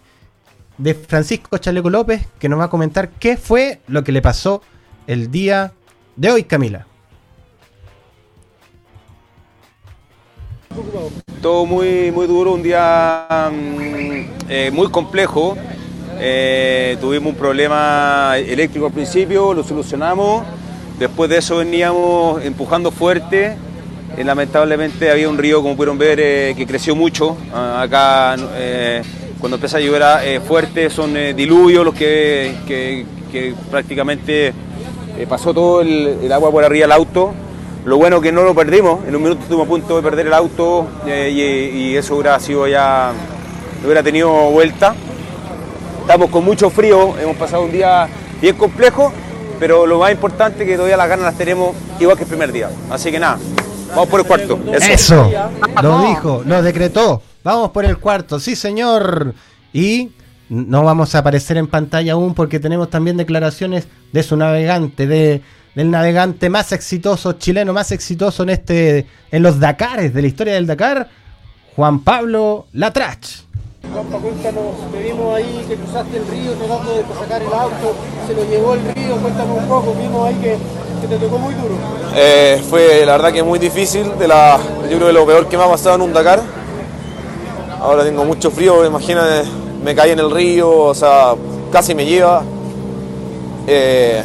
de 0.77 0.93
Francisco 0.93 1.57
Chaleco 1.57 1.89
López, 1.89 2.27
que 2.39 2.51
nos 2.51 2.61
va 2.61 2.65
a 2.65 2.69
comentar 2.69 3.09
qué 3.09 3.39
fue 3.39 3.81
lo 3.87 4.05
que 4.05 4.13
le 4.13 4.21
pasó 4.21 4.61
el 5.07 5.31
día 5.31 5.73
de 6.17 6.31
hoy, 6.31 6.45
Camila. 6.45 6.87
Todo 11.41 11.65
muy, 11.65 12.13
muy 12.13 12.27
duro, 12.27 12.53
un 12.53 12.63
día 12.63 13.27
mm, 13.51 14.51
eh, 14.51 14.71
muy 14.71 14.91
complejo. 14.91 15.57
Eh, 16.19 16.99
tuvimos 17.01 17.33
un 17.33 17.39
problema 17.39 18.35
eléctrico 18.37 18.87
al 18.87 18.93
principio, 18.93 19.55
lo 19.55 19.65
solucionamos. 19.65 20.45
Después 20.99 21.29
de 21.29 21.39
eso 21.39 21.57
veníamos 21.57 22.43
empujando 22.45 22.91
fuerte. 22.91 23.57
Eh, 24.17 24.23
lamentablemente 24.23 25.11
había 25.11 25.29
un 25.29 25.39
río, 25.39 25.61
como 25.61 25.75
pudieron 25.75 25.99
ver, 25.99 26.21
eh, 26.21 26.55
que 26.57 26.67
creció 26.67 26.95
mucho. 26.95 27.37
Ah, 27.53 27.83
acá, 27.83 28.37
eh, 28.55 29.03
cuando 29.41 29.57
empieza 29.57 29.79
a 29.79 29.81
llover 29.81 30.03
eh, 30.23 30.41
fuerte, 30.41 30.89
son 30.91 31.15
diluvios 31.37 31.85
los 31.85 31.95
que, 31.95 32.55
que- 32.67 33.05
prácticamente 33.69 34.55
pasó 35.29 35.53
todo 35.53 35.81
el, 35.81 36.31
agua 36.31 36.53
por 36.53 36.63
arriba 36.63 36.85
del 36.85 36.93
auto. 36.93 37.35
Lo 37.85 37.97
bueno 37.97 38.21
que 38.21 38.31
no 38.31 38.45
lo 38.45 38.55
perdimos, 38.55 39.01
en 39.09 39.17
un 39.17 39.23
minuto 39.25 39.43
estuvimos 39.43 39.67
a 39.67 39.69
punto 39.69 39.97
de 39.97 40.03
perder 40.03 40.29
el 40.29 40.35
auto 40.35 40.87
y, 41.05 41.11
y 41.11 41.97
eso 41.97 42.15
hubiera 42.15 42.39
sido 42.39 42.69
ya, 42.69 43.11
hubiera 43.85 44.05
tenido 44.05 44.31
vuelta. 44.51 44.95
Estamos 46.03 46.31
con 46.31 46.45
mucho 46.45 46.71
frío, 46.71 47.19
hemos 47.19 47.37
pasado 47.37 47.65
un 47.65 47.73
día 47.73 48.07
bien 48.41 48.57
complejo, 48.57 49.13
pero 49.59 49.87
lo 49.87 49.99
más 49.99 50.13
importante 50.13 50.63
es 50.63 50.69
que 50.69 50.77
todavía 50.77 50.97
las 50.97 51.09
ganas 51.09 51.25
las 51.27 51.39
tenemos 51.39 51.75
igual 52.01 52.17
que 52.17 52.25
el 52.25 52.29
primer 52.29 52.53
día. 52.53 52.71
Así 52.91 53.11
que 53.11 53.19
nada, 53.19 53.39
vamos 53.91 54.09
por 54.09 54.21
el 54.21 54.27
cuarto. 54.27 54.59
Eso, 54.73 55.31
lo 55.83 56.01
dijo, 56.09 56.43
lo 56.45 56.63
decretó. 56.63 57.23
Vamos 57.43 57.71
por 57.71 57.85
el 57.85 57.99
cuarto, 57.99 58.41
sí 58.41 58.57
señor. 58.57 59.35
Y 59.73 60.13
no 60.49 60.85
vamos 60.85 61.15
a 61.15 61.19
aparecer 61.19 61.57
en 61.57 61.67
pantalla 61.67 62.15
aún 62.15 62.35
porque 62.35 62.61
tenemos 62.61 62.91
también 62.91 63.17
declaraciones 63.17 63.89
de 64.13 64.23
su 64.23 64.37
navegante, 64.37 65.07
de, 65.07 65.43
del 65.75 65.91
navegante 65.91 66.49
más 66.49 66.73
exitoso, 66.73 67.35
chileno 67.35 67.73
más 67.73 67.93
exitoso 67.93 68.43
en 68.45 68.51
este, 68.51 69.07
en 69.31 69.43
los 69.43 69.59
Dakares 69.59 70.15
de 70.15 70.23
la 70.23 70.29
historia 70.29 70.55
del 70.55 70.67
Dakar, 70.67 71.09
Juan 71.77 72.01
Pablo 72.01 72.67
Latrach. 72.73 73.27
Juanpa, 73.95 74.19
cuéntanos, 74.19 74.65
te 74.91 74.99
vimos 75.05 75.37
ahí 75.37 75.65
que 75.69 75.77
cruzaste 75.77 76.17
el 76.17 76.27
río 76.27 76.53
tratando 76.55 76.95
de 76.95 77.03
sacar 77.17 77.41
el 77.41 77.53
auto, 77.53 77.95
se 78.27 78.35
lo 78.35 78.45
llevó 78.51 78.75
el 78.75 78.81
río, 78.93 79.17
cuéntanos 79.19 79.57
un 79.57 79.69
poco, 79.69 79.95
vimos 79.95 80.27
ahí 80.27 80.35
que, 80.35 80.57
que 81.01 81.07
te 81.07 81.17
tocó 81.17 81.39
muy 81.39 81.55
duro. 81.55 81.77
Eh, 82.17 82.61
fue 82.69 83.07
la 83.07 83.13
verdad 83.13 83.33
que 83.33 83.45
muy 83.45 83.61
difícil, 83.61 84.19
de 84.19 84.27
la, 84.27 84.59
yo 84.91 84.97
creo 84.97 85.07
que 85.07 85.13
lo 85.13 85.25
peor 85.25 85.47
que 85.47 85.57
me 85.57 85.63
ha 85.63 85.69
pasado 85.69 85.95
en 85.95 86.03
un 86.03 86.13
Dakar. 86.13 86.43
Ahora 87.81 88.03
tengo 88.03 88.25
mucho 88.25 88.51
frío, 88.51 88.85
imagínate, 88.85 89.49
me 89.85 89.95
caí 89.95 90.11
en 90.11 90.19
el 90.19 90.31
río, 90.33 90.77
o 90.77 90.95
sea, 90.95 91.37
casi 91.71 91.95
me 91.95 92.05
lleva. 92.05 92.43
Eh, 93.69 94.25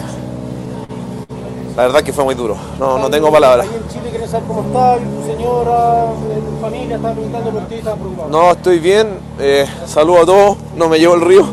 la 1.80 1.86
verdad 1.86 2.04
que 2.04 2.12
fue 2.12 2.26
muy 2.26 2.36
duro, 2.36 2.58
no, 2.78 3.00
no 3.00 3.10
tengo 3.10 3.32
palabras. 3.32 3.66
En 3.66 3.88
Chile 3.88 4.28
saber 4.28 4.46
cómo 4.50 4.64
está, 4.64 4.98
tu 4.98 5.26
señora, 5.26 6.08
eh, 6.30 6.42
tu 6.46 6.62
familia, 6.62 6.98
estaba 6.98 7.14
preguntando 7.14 7.52
por 7.52 7.62
ti, 7.70 7.76
estaba 7.76 7.96
preocupado. 7.96 8.30
No, 8.30 8.52
estoy 8.52 8.80
bien, 8.80 9.08
eh, 9.40 9.66
saludo 9.86 10.22
a 10.22 10.26
todos, 10.26 10.58
no 10.76 10.90
me 10.90 11.00
llevo 11.00 11.16
el 11.16 11.22
río, 11.22 11.46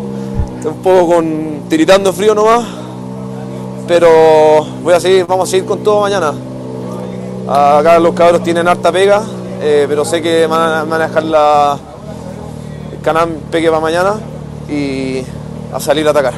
estoy 0.57 0.73
un 0.73 0.83
poco 0.83 1.15
con, 1.15 1.61
tiritando 1.69 2.12
frío 2.12 2.35
nomás, 2.35 2.65
pero 3.87 4.67
voy 4.83 4.95
a 4.95 4.99
seguir, 4.99 5.27
vamos 5.29 5.49
a 5.49 5.51
seguir 5.53 5.65
con 5.65 5.85
todo 5.85 6.01
mañana. 6.01 6.35
Acá 7.49 8.01
los 8.01 8.12
cabros 8.12 8.43
tienen 8.43 8.67
harta 8.67 8.91
pega, 8.91 9.23
eh, 9.61 9.87
pero 9.89 10.05
sé 10.05 10.21
que 10.21 10.49
van 10.49 10.61
a, 10.61 10.83
me 10.83 10.91
van 10.91 11.03
a 11.03 11.07
dejar 11.07 11.23
la, 11.23 11.79
el 12.91 13.01
canal 13.01 13.29
pegue 13.49 13.69
para 13.69 13.81
mañana 13.81 14.15
y 14.69 15.23
a 15.73 15.79
salir 15.79 16.05
a 16.09 16.11
atacar. 16.11 16.35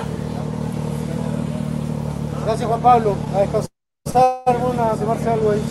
Gracias 2.45 2.69
Juan 2.69 2.81
Pablo, 2.81 3.15
a 3.35 3.41
descansar, 3.41 3.68
hermano, 4.15 4.91
a 4.93 4.97
tomarse 4.97 5.29
algo 5.31 5.51
ahí. 5.53 5.63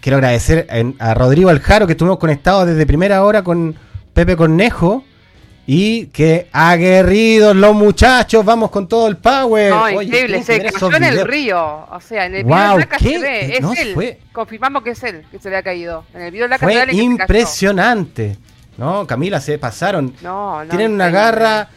Quiero 0.00 0.18
agradecer 0.18 0.66
a 0.98 1.14
Rodrigo 1.14 1.50
Aljaro 1.50 1.86
que 1.86 1.92
estuvimos 1.94 2.18
conectados 2.18 2.66
desde 2.66 2.86
primera 2.86 3.24
hora 3.24 3.42
con 3.42 3.74
Pepe 4.14 4.36
Cornejo. 4.36 5.04
Y 5.68 6.06
que 6.06 6.48
aguerridos 6.52 7.56
los 7.56 7.74
muchachos, 7.74 8.44
vamos 8.44 8.70
con 8.70 8.86
todo 8.86 9.08
el 9.08 9.16
power. 9.16 9.70
No, 9.70 9.82
Oye, 9.82 10.04
increíble, 10.04 10.42
se 10.44 10.62
cayó 10.62 10.94
en 10.94 11.02
el 11.02 11.26
río. 11.26 11.86
O 11.90 12.00
sea, 12.00 12.26
en 12.26 12.36
el 12.36 12.44
video 12.44 12.76
de 12.76 12.86
¿qué? 12.86 12.98
se 13.14 13.18
ve, 13.18 13.56
es 13.56 13.60
No, 13.62 13.72
él. 13.72 13.94
fue- 13.94 14.20
Confirmamos 14.32 14.84
que 14.84 14.90
es 14.90 15.02
él, 15.02 15.24
que 15.28 15.40
se 15.40 15.50
le 15.50 15.56
ha 15.56 15.64
caído. 15.64 16.04
En 16.14 16.22
el 16.22 16.30
video 16.30 16.46
de 16.46 16.56
se 16.56 16.64
Fue 16.64 16.72
que 16.86 16.92
se 16.92 16.96
impresionante. 17.02 18.38
No, 18.78 19.08
Camila, 19.08 19.40
se 19.40 19.58
pasaron. 19.58 20.14
No, 20.22 20.62
no, 20.62 20.70
Tienen 20.70 20.92
una 20.92 21.10
garra. 21.10 21.68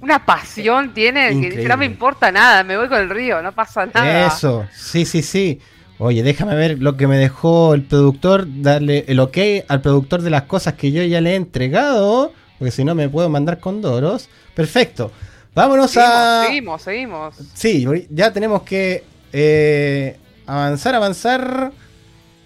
Una 0.00 0.24
pasión 0.24 0.94
tiene 0.94 1.40
que 1.40 1.50
dice, 1.50 1.68
no 1.68 1.76
me 1.76 1.86
importa 1.86 2.30
nada, 2.30 2.62
me 2.64 2.76
voy 2.76 2.88
con 2.88 2.98
el 2.98 3.10
río, 3.10 3.42
no 3.42 3.52
pasa 3.52 3.86
nada. 3.86 4.26
Eso, 4.26 4.66
sí, 4.72 5.04
sí, 5.04 5.22
sí. 5.22 5.60
Oye, 5.98 6.22
déjame 6.22 6.54
ver 6.54 6.78
lo 6.78 6.96
que 6.96 7.08
me 7.08 7.18
dejó 7.18 7.74
el 7.74 7.82
productor, 7.82 8.46
darle 8.62 9.04
el 9.08 9.18
ok 9.18 9.36
al 9.66 9.80
productor 9.80 10.22
de 10.22 10.30
las 10.30 10.42
cosas 10.42 10.74
que 10.74 10.92
yo 10.92 11.02
ya 11.02 11.20
le 11.20 11.32
he 11.32 11.34
entregado, 11.34 12.32
porque 12.58 12.70
si 12.70 12.84
no 12.84 12.94
me 12.94 13.08
puedo 13.08 13.28
mandar 13.28 13.58
con 13.58 13.82
doros. 13.82 14.28
Perfecto. 14.54 15.10
Vámonos 15.54 15.96
a... 15.96 16.44
Seguimos, 16.46 16.82
seguimos, 16.82 17.34
seguimos. 17.34 17.98
Sí, 18.00 18.06
ya 18.10 18.32
tenemos 18.32 18.62
que 18.62 19.02
eh, 19.32 20.16
avanzar, 20.46 20.94
avanzar. 20.94 21.72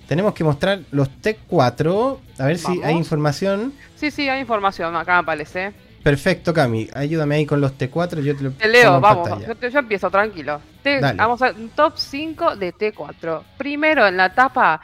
Tenemos 0.08 0.32
que 0.32 0.44
mostrar 0.44 0.80
los 0.90 1.08
T4. 1.08 2.18
A 2.38 2.46
ver 2.46 2.58
si 2.58 2.82
hay 2.82 2.96
información. 2.96 3.74
Sí, 3.96 4.10
sí, 4.10 4.28
hay 4.30 4.40
información, 4.40 4.96
acá 4.96 5.12
me 5.14 5.18
aparece. 5.20 5.72
Perfecto, 6.02 6.52
Cami. 6.52 6.88
Ayúdame 6.94 7.36
ahí 7.36 7.46
con 7.46 7.60
los 7.60 7.72
T4. 7.78 8.22
Yo 8.22 8.36
te 8.36 8.42
lo 8.42 8.50
Te 8.52 8.68
leo, 8.68 9.00
vamos, 9.00 9.46
yo, 9.46 9.54
te- 9.54 9.70
yo 9.70 9.78
empiezo, 9.78 10.10
tranquilo. 10.10 10.60
Te- 10.82 11.00
vamos 11.00 11.40
a 11.42 11.50
un 11.50 11.68
top 11.70 11.94
5 11.96 12.56
de 12.56 12.72
T4. 12.74 13.42
Primero 13.56 14.06
en 14.06 14.16
la 14.16 14.26
etapa, 14.26 14.80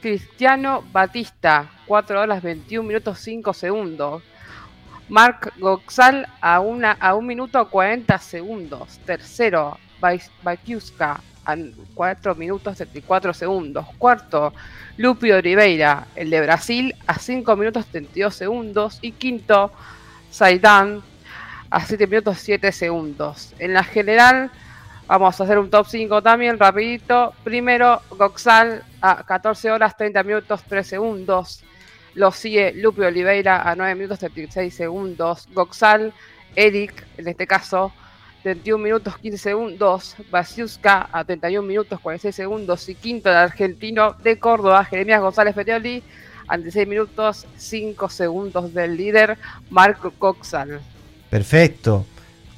Cristiano 0.00 0.84
Batista, 0.92 1.68
4 1.86 2.20
horas 2.20 2.42
21 2.42 2.86
minutos 2.86 3.18
5 3.18 3.52
segundos. 3.52 4.22
Mark 5.08 5.52
Goxal 5.58 6.26
a, 6.40 6.60
una, 6.60 6.92
a 6.92 7.14
1 7.16 7.26
minuto 7.26 7.68
40 7.68 8.16
segundos. 8.18 9.00
Tercero, 9.04 9.76
Bakiuska 10.42 11.20
a 11.44 11.56
4 11.94 12.34
minutos 12.36 12.76
34 12.76 13.34
segundos. 13.34 13.86
Cuarto, 13.98 14.54
Lupi 14.98 15.32
Oliveira, 15.32 16.06
el 16.14 16.30
de 16.30 16.40
Brasil, 16.42 16.94
a 17.08 17.18
5 17.18 17.56
minutos 17.56 17.86
32 17.86 18.34
segundos. 18.34 18.98
Y 19.02 19.12
quinto, 19.12 19.72
Zaidan 20.32 21.02
a 21.70 21.84
7 21.84 22.06
minutos 22.06 22.38
7 22.38 22.72
segundos. 22.72 23.54
En 23.58 23.74
la 23.74 23.84
general, 23.84 24.50
vamos 25.06 25.40
a 25.40 25.44
hacer 25.44 25.58
un 25.58 25.70
top 25.70 25.86
5 25.86 26.22
también, 26.22 26.58
rapidito. 26.58 27.32
Primero, 27.44 28.02
Goxal 28.10 28.82
a 29.00 29.22
14 29.24 29.70
horas 29.70 29.96
30 29.96 30.22
minutos 30.22 30.62
3 30.68 30.86
segundos. 30.86 31.62
Lo 32.14 32.32
sigue 32.32 32.72
Lupe 32.72 33.06
Oliveira 33.06 33.68
a 33.68 33.76
9 33.76 33.94
minutos 33.94 34.18
36 34.18 34.74
segundos. 34.74 35.48
Goxal, 35.52 36.12
Eric, 36.56 37.06
en 37.16 37.28
este 37.28 37.46
caso, 37.46 37.92
31 38.42 38.82
minutos 38.82 39.16
15 39.18 39.38
segundos. 39.38 40.16
Basiuska 40.30 41.08
a 41.12 41.24
31 41.24 41.66
minutos 41.66 42.00
46 42.00 42.34
segundos. 42.34 42.88
Y 42.88 42.96
quinto, 42.96 43.30
el 43.30 43.36
argentino 43.36 44.14
de 44.14 44.38
Córdoba, 44.38 44.84
Jeremías 44.84 45.20
González 45.20 45.54
Fetioli 45.54 46.02
46 46.50 46.88
minutos 46.88 47.46
5 47.56 48.08
segundos 48.08 48.74
del 48.74 48.96
líder 48.96 49.38
Marco 49.70 50.10
Coxal. 50.10 50.80
Perfecto. 51.30 52.04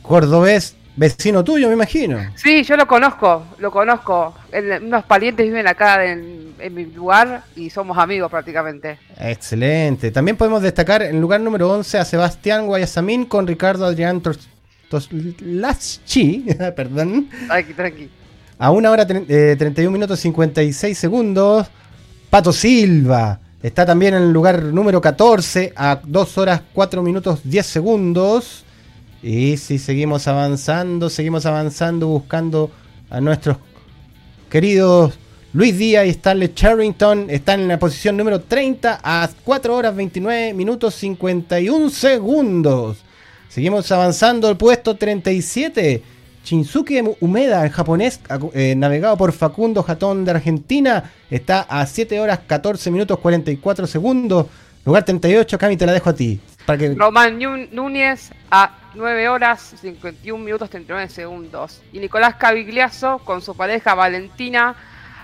Cordobés, 0.00 0.74
vecino 0.96 1.44
tuyo, 1.44 1.68
me 1.68 1.74
imagino. 1.74 2.18
Sí, 2.34 2.62
yo 2.62 2.78
lo 2.78 2.86
conozco, 2.86 3.44
lo 3.58 3.70
conozco. 3.70 4.34
El, 4.50 4.82
unos 4.84 5.04
parientes 5.04 5.44
viven 5.44 5.68
acá 5.68 6.06
en, 6.06 6.54
mi 6.74 6.86
lugar 6.86 7.44
y 7.54 7.68
somos 7.68 7.98
amigos 7.98 8.30
prácticamente. 8.30 8.98
Excelente. 9.20 10.10
También 10.10 10.38
podemos 10.38 10.62
destacar 10.62 11.02
en 11.02 11.20
lugar 11.20 11.42
número 11.42 11.70
11 11.70 11.98
a 11.98 12.06
Sebastián 12.06 12.64
Guayasamín 12.66 13.26
con 13.26 13.46
Ricardo 13.46 13.84
Adrián 13.84 14.22
Toslaschi. 14.88 16.46
Perdón. 16.74 17.28
Aquí, 17.50 17.74
tranqui. 17.74 18.08
A 18.58 18.70
1 18.70 18.90
hora 18.90 19.06
eh, 19.28 19.54
31 19.58 19.90
minutos 19.92 20.18
56 20.20 20.96
segundos. 20.96 21.66
Pato 22.30 22.54
Silva 22.54 23.41
está 23.62 23.86
también 23.86 24.14
en 24.14 24.24
el 24.24 24.32
lugar 24.32 24.62
número 24.62 25.00
14 25.00 25.72
a 25.76 26.00
2 26.04 26.38
horas 26.38 26.62
4 26.72 27.02
minutos 27.02 27.40
10 27.44 27.66
segundos. 27.66 28.64
Y 29.22 29.56
si 29.56 29.78
seguimos 29.78 30.26
avanzando, 30.26 31.08
seguimos 31.08 31.46
avanzando 31.46 32.08
buscando 32.08 32.70
a 33.08 33.20
nuestros 33.20 33.58
queridos 34.50 35.14
Luis 35.54 35.76
Díaz 35.76 36.06
y 36.06 36.10
Stanley 36.10 36.54
Charrington 36.54 37.28
están 37.28 37.60
en 37.60 37.68
la 37.68 37.78
posición 37.78 38.16
número 38.16 38.40
30 38.40 39.00
a 39.02 39.28
4 39.44 39.76
horas 39.76 39.94
29 39.94 40.54
minutos 40.54 40.94
51 40.94 41.90
segundos. 41.90 42.98
Seguimos 43.50 43.92
avanzando 43.92 44.48
el 44.48 44.56
puesto 44.56 44.96
37. 44.96 46.02
Shinsuke 46.44 47.16
Umeda, 47.20 47.64
en 47.64 47.70
japonés, 47.70 48.20
eh, 48.54 48.74
navegado 48.76 49.16
por 49.16 49.32
Facundo 49.32 49.82
Jatón 49.82 50.24
de 50.24 50.32
Argentina, 50.32 51.10
está 51.30 51.60
a 51.62 51.86
7 51.86 52.18
horas 52.20 52.40
14 52.46 52.90
minutos 52.90 53.18
44 53.18 53.86
segundos. 53.86 54.46
Lugar 54.84 55.04
38, 55.04 55.56
Cami, 55.58 55.76
te 55.76 55.86
la 55.86 55.92
dejo 55.92 56.10
a 56.10 56.14
ti. 56.14 56.40
Para 56.66 56.78
que... 56.78 56.94
Román 56.94 57.38
Núñez 57.70 58.32
a 58.50 58.76
9 58.94 59.28
horas 59.28 59.74
51 59.80 60.44
minutos 60.44 60.70
39 60.70 61.08
segundos. 61.08 61.80
Y 61.92 62.00
Nicolás 62.00 62.34
Cavigliazo 62.34 63.18
con 63.18 63.40
su 63.40 63.54
pareja 63.54 63.94
Valentina 63.94 64.74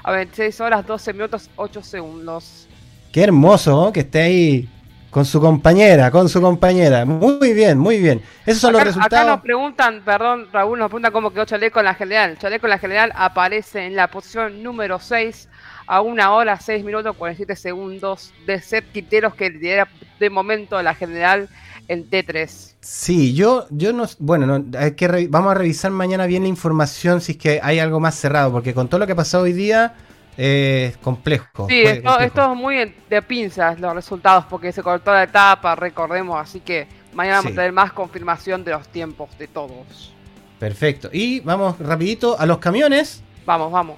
a 0.04 0.12
26 0.12 0.60
horas 0.60 0.86
12 0.86 1.12
minutos 1.12 1.50
8 1.56 1.82
segundos. 1.82 2.68
Qué 3.12 3.24
hermoso 3.24 3.92
que 3.92 4.00
esté 4.00 4.20
ahí 4.20 4.68
con 5.10 5.24
su 5.24 5.40
compañera, 5.40 6.10
con 6.10 6.28
su 6.28 6.40
compañera. 6.40 7.04
Muy 7.04 7.52
bien, 7.52 7.78
muy 7.78 7.98
bien. 7.98 8.22
Esos 8.44 8.60
son 8.60 8.72
los 8.74 8.84
resultados. 8.84 9.22
Acá 9.22 9.30
nos 9.30 9.40
preguntan, 9.40 10.02
perdón, 10.04 10.48
Raúl, 10.52 10.78
nos 10.78 10.88
pregunta 10.88 11.10
cómo 11.10 11.30
quedó 11.30 11.44
Chaleco 11.44 11.78
en 11.78 11.86
la 11.86 11.94
general. 11.94 12.38
Chaleco 12.38 12.66
en 12.66 12.70
la 12.70 12.78
general 12.78 13.12
aparece 13.14 13.86
en 13.86 13.96
la 13.96 14.08
posición 14.08 14.62
número 14.62 14.98
6 14.98 15.48
a 15.86 16.02
1 16.02 16.36
hora 16.36 16.60
6 16.60 16.84
minutos 16.84 17.16
47 17.16 17.56
segundos 17.56 18.34
de 18.46 18.60
Seth 18.60 18.92
Quiteros 18.92 19.34
que 19.34 19.48
lidera 19.48 19.88
de 20.20 20.30
momento 20.30 20.80
la 20.82 20.94
general 20.94 21.48
en 21.88 22.08
T3. 22.08 22.74
Sí, 22.80 23.34
yo, 23.34 23.66
yo 23.70 23.94
no, 23.94 24.04
bueno, 24.18 24.64
hay 24.78 24.92
que 24.92 25.26
vamos 25.30 25.52
a 25.52 25.54
revisar 25.54 25.90
mañana 25.90 26.26
bien 26.26 26.42
la 26.42 26.48
información 26.48 27.22
si 27.22 27.32
es 27.32 27.38
que 27.38 27.60
hay 27.62 27.78
algo 27.78 27.98
más 28.00 28.14
cerrado, 28.14 28.52
porque 28.52 28.74
con 28.74 28.88
todo 28.88 29.00
lo 29.00 29.06
que 29.06 29.12
ha 29.12 29.16
pasado 29.16 29.44
hoy 29.44 29.54
día 29.54 29.94
es 30.38 30.96
complejo. 30.98 31.66
Sí, 31.68 31.82
esto, 31.82 32.52
es 32.52 32.56
muy 32.56 32.94
de 33.10 33.22
pinzas 33.22 33.80
los 33.80 33.92
resultados 33.92 34.44
porque 34.48 34.70
se 34.70 34.84
cortó 34.84 35.12
la 35.12 35.24
etapa, 35.24 35.74
recordemos, 35.74 36.40
así 36.40 36.60
que 36.60 36.86
mañana 37.12 37.38
vamos 37.38 37.52
a 37.52 37.54
tener 37.56 37.72
más 37.72 37.92
confirmación 37.92 38.62
de 38.62 38.70
los 38.70 38.86
tiempos 38.88 39.36
de 39.36 39.48
todos. 39.48 40.14
Perfecto. 40.60 41.10
Y 41.12 41.40
vamos 41.40 41.76
rapidito 41.80 42.38
a 42.38 42.46
los 42.46 42.58
camiones. 42.58 43.22
Vamos, 43.44 43.72
vamos. 43.72 43.96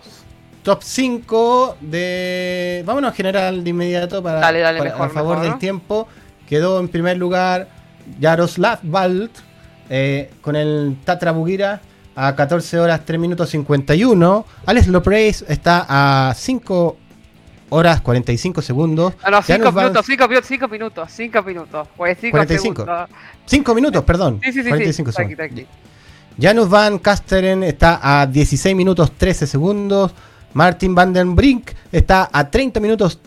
Top 0.63 0.83
5 0.83 1.77
de... 1.81 2.83
Vámonos 2.87 3.15
general 3.15 3.63
de 3.63 3.71
inmediato 3.71 4.23
para, 4.23 4.47
a 4.47 5.09
favor 5.11 5.41
del 5.41 5.59
tiempo. 5.59 6.09
Quedó 6.49 6.81
en 6.81 6.89
primer 6.89 7.19
lugar 7.19 7.69
Jaroslav 8.19 8.81
Valt 8.83 9.33
eh, 9.91 10.31
con 10.41 10.57
el 10.57 10.97
Tatra 11.05 11.33
Bugira 11.33 11.83
a 12.15 12.35
14 12.35 12.79
horas 12.79 13.05
3 13.05 13.21
minutos 13.21 13.51
51. 13.51 14.47
Alex 14.67 14.89
Lopreis 14.89 15.45
está 15.49 15.87
a 15.89 16.35
5 16.35 16.97
horas 17.71 18.01
45 18.01 18.63
segundos. 18.63 19.15
Ah, 19.23 19.31
no, 19.31 19.43
5 19.43 19.73
minutos, 19.73 20.07
5 20.07 20.29
minutos, 20.29 20.47
5 20.49 20.69
minutos, 20.69 21.11
5 21.13 21.43
minutos. 21.43 21.89
Pues 21.97 22.19
45. 22.31 22.87
5 23.47 23.75
minutos, 23.75 24.05
perdón. 24.05 24.41
Sí, 24.43 24.53
sí, 24.53 24.63
sí. 24.63 24.69
45 24.69 25.13
sí. 25.13 25.67
Janus 26.41 26.69
Van 26.69 26.99
Kasteren 26.99 27.63
está 27.63 28.01
a 28.03 28.27
16 28.27 28.77
minutos 28.77 29.13
13 29.13 29.47
segundos. 29.47 30.13
Martin 30.53 30.95
Van 30.95 31.13
den 31.13 31.37
Brink 31.37 31.71
está 31.93 32.29
a 32.33 32.51
30 32.51 32.81
minutos 32.81 33.21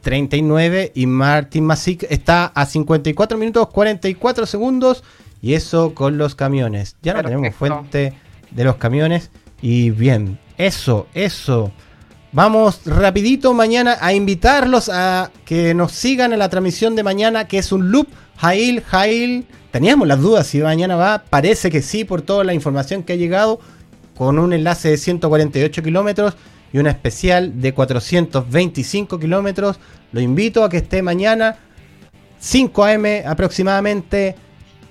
39 0.00 0.92
y 0.94 1.06
Martin 1.06 1.64
Masick 1.64 2.06
está 2.08 2.46
a 2.46 2.64
54 2.64 3.36
minutos 3.36 3.68
44 3.68 4.46
segundos. 4.46 5.04
Y 5.40 5.54
eso 5.54 5.94
con 5.94 6.18
los 6.18 6.34
camiones. 6.34 6.96
Ya 7.02 7.14
no 7.14 7.22
tenemos 7.22 7.54
fuente 7.54 8.14
de 8.50 8.64
los 8.64 8.76
camiones. 8.76 9.30
Y 9.62 9.90
bien, 9.90 10.38
eso, 10.56 11.06
eso. 11.14 11.72
Vamos 12.32 12.82
rapidito 12.84 13.54
mañana 13.54 13.96
a 14.00 14.12
invitarlos 14.12 14.88
a 14.88 15.30
que 15.44 15.74
nos 15.74 15.92
sigan 15.92 16.32
en 16.32 16.38
la 16.38 16.48
transmisión 16.48 16.94
de 16.94 17.02
mañana, 17.02 17.46
que 17.46 17.58
es 17.58 17.72
un 17.72 17.90
loop. 17.90 18.08
Jail, 18.36 18.82
Jail. 18.82 19.46
Teníamos 19.70 20.08
las 20.08 20.20
dudas 20.20 20.46
si 20.46 20.58
mañana 20.58 20.96
va. 20.96 21.24
Parece 21.30 21.70
que 21.70 21.82
sí, 21.82 22.04
por 22.04 22.22
toda 22.22 22.44
la 22.44 22.54
información 22.54 23.02
que 23.02 23.14
ha 23.14 23.16
llegado. 23.16 23.60
Con 24.16 24.38
un 24.38 24.52
enlace 24.52 24.90
de 24.90 24.96
148 24.96 25.82
kilómetros 25.82 26.34
y 26.72 26.78
una 26.78 26.90
especial 26.90 27.60
de 27.60 27.72
425 27.72 29.18
kilómetros. 29.18 29.78
Lo 30.12 30.20
invito 30.20 30.64
a 30.64 30.68
que 30.68 30.78
esté 30.78 31.02
mañana, 31.02 31.56
5 32.40 32.84
a.m. 32.84 33.24
aproximadamente 33.26 34.36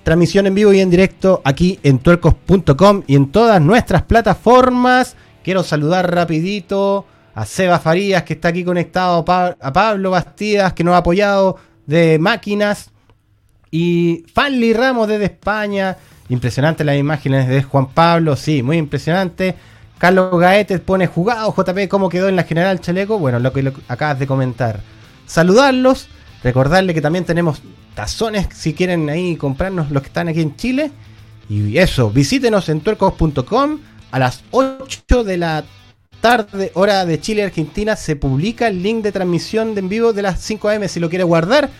Transmisión 0.08 0.46
en 0.46 0.54
vivo 0.54 0.72
y 0.72 0.80
en 0.80 0.88
directo 0.88 1.42
aquí 1.44 1.78
en 1.82 1.98
tuercos.com 1.98 3.02
y 3.06 3.14
en 3.14 3.30
todas 3.30 3.60
nuestras 3.60 4.04
plataformas. 4.04 5.16
Quiero 5.44 5.62
saludar 5.62 6.10
rapidito 6.10 7.04
a 7.34 7.44
Seba 7.44 7.78
Farías 7.78 8.22
que 8.22 8.32
está 8.32 8.48
aquí 8.48 8.64
conectado, 8.64 9.22
a 9.28 9.72
Pablo 9.74 10.10
Bastidas 10.10 10.72
que 10.72 10.82
nos 10.82 10.94
ha 10.94 10.96
apoyado 10.96 11.58
de 11.84 12.18
máquinas 12.18 12.90
y 13.70 14.24
Fanly 14.32 14.72
Ramos 14.72 15.08
desde 15.08 15.26
España. 15.26 15.98
Impresionante 16.30 16.84
las 16.84 16.96
imágenes 16.96 17.46
de 17.46 17.62
Juan 17.62 17.88
Pablo, 17.88 18.34
sí, 18.34 18.62
muy 18.62 18.78
impresionante. 18.78 19.56
Carlos 19.98 20.40
Gaete 20.40 20.78
pone 20.78 21.06
jugado, 21.06 21.54
JP, 21.54 21.86
¿cómo 21.90 22.08
quedó 22.08 22.30
en 22.30 22.36
la 22.36 22.44
general 22.44 22.80
Chaleco? 22.80 23.18
Bueno, 23.18 23.40
lo 23.40 23.52
que 23.52 23.74
acabas 23.88 24.18
de 24.18 24.26
comentar. 24.26 24.80
Saludarlos, 25.26 26.08
recordarle 26.42 26.94
que 26.94 27.02
también 27.02 27.26
tenemos 27.26 27.60
tazones 27.98 28.46
si 28.54 28.74
quieren 28.74 29.10
ahí 29.10 29.34
comprarnos 29.34 29.90
los 29.90 30.02
que 30.04 30.06
están 30.06 30.28
aquí 30.28 30.40
en 30.40 30.54
Chile. 30.54 30.92
Y 31.48 31.78
eso, 31.78 32.10
visítenos 32.10 32.68
en 32.68 32.80
tuercos.com 32.80 33.80
a 34.12 34.18
las 34.20 34.44
8 34.52 35.24
de 35.24 35.36
la 35.36 35.64
tarde, 36.20 36.70
hora 36.74 37.04
de 37.04 37.20
Chile, 37.20 37.42
Argentina, 37.42 37.96
se 37.96 38.14
publica 38.14 38.68
el 38.68 38.84
link 38.84 39.02
de 39.02 39.10
transmisión 39.10 39.74
de 39.74 39.80
en 39.80 39.88
vivo 39.88 40.12
de 40.12 40.22
las 40.22 40.40
5 40.40 40.68
am 40.68 40.86
si 40.86 41.00
lo 41.00 41.08
quiere 41.08 41.24
guardar. 41.24 41.70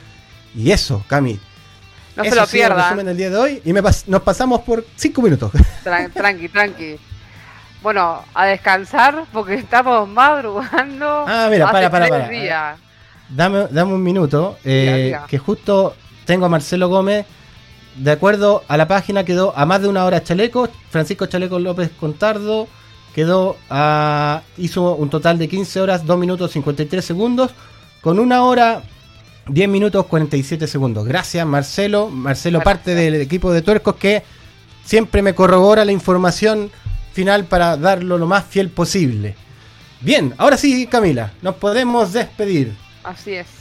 Y 0.56 0.72
eso, 0.72 1.04
Cami. 1.06 1.38
No 2.16 2.24
se 2.24 2.34
lo 2.34 2.48
pierdan. 2.48 2.78
resumen 2.78 3.06
del 3.06 3.16
día 3.16 3.30
de 3.30 3.36
hoy 3.36 3.62
y 3.64 3.72
nos 3.72 4.22
pasamos 4.22 4.62
por 4.62 4.84
5 4.96 5.22
minutos. 5.22 5.52
tranqui, 5.84 6.48
tranqui. 6.48 6.96
Bueno, 7.80 8.24
a 8.34 8.46
descansar 8.46 9.24
porque 9.32 9.54
estamos 9.54 10.08
madrugando. 10.08 11.26
Ah, 11.28 11.46
mira, 11.48 11.70
para, 11.70 11.88
para, 11.88 12.08
para. 12.08 12.76
Dame, 13.28 13.68
dame 13.70 13.92
un 13.92 14.02
minuto. 14.02 14.58
Eh, 14.64 15.16
que 15.28 15.38
justo 15.38 15.94
tengo 16.28 16.44
a 16.44 16.50
Marcelo 16.50 16.90
Gómez. 16.90 17.24
De 17.96 18.10
acuerdo 18.10 18.62
a 18.68 18.76
la 18.76 18.86
página, 18.86 19.24
quedó 19.24 19.56
a 19.56 19.64
más 19.64 19.80
de 19.80 19.88
una 19.88 20.04
hora 20.04 20.22
Chaleco. 20.22 20.68
Francisco 20.90 21.24
Chaleco 21.24 21.58
López 21.58 21.90
Contardo 21.98 22.68
quedó 23.14 23.56
a. 23.70 24.42
hizo 24.58 24.94
un 24.94 25.08
total 25.08 25.38
de 25.38 25.48
15 25.48 25.80
horas, 25.80 26.04
2 26.04 26.18
minutos 26.18 26.52
53 26.52 27.02
segundos. 27.02 27.52
Con 28.02 28.18
una 28.18 28.44
hora 28.44 28.82
10 29.48 29.68
minutos 29.70 30.04
47 30.04 30.66
segundos. 30.66 31.06
Gracias, 31.06 31.46
Marcelo. 31.46 32.10
Marcelo, 32.10 32.60
parte 32.60 32.94
del 32.94 33.14
equipo 33.14 33.50
de 33.50 33.62
tuercos 33.62 33.96
que 33.96 34.22
siempre 34.84 35.22
me 35.22 35.34
corrobora 35.34 35.86
la 35.86 35.92
información 35.92 36.70
final 37.14 37.46
para 37.46 37.78
darlo 37.78 38.18
lo 38.18 38.26
más 38.26 38.44
fiel 38.44 38.68
posible. 38.68 39.34
Bien, 40.02 40.34
ahora 40.36 40.58
sí, 40.58 40.86
Camila, 40.88 41.32
nos 41.40 41.54
podemos 41.54 42.12
despedir. 42.12 42.76
Así 43.02 43.32
es. 43.32 43.57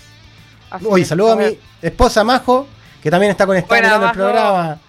Hoy 0.85 1.05
saludo 1.05 1.33
a 1.33 1.35
mi 1.35 1.57
esposa 1.81 2.23
Majo, 2.23 2.67
que 3.01 3.09
también 3.09 3.31
está 3.31 3.45
conectada 3.45 3.95
en 3.95 4.03
el 4.03 4.11
programa. 4.11 4.79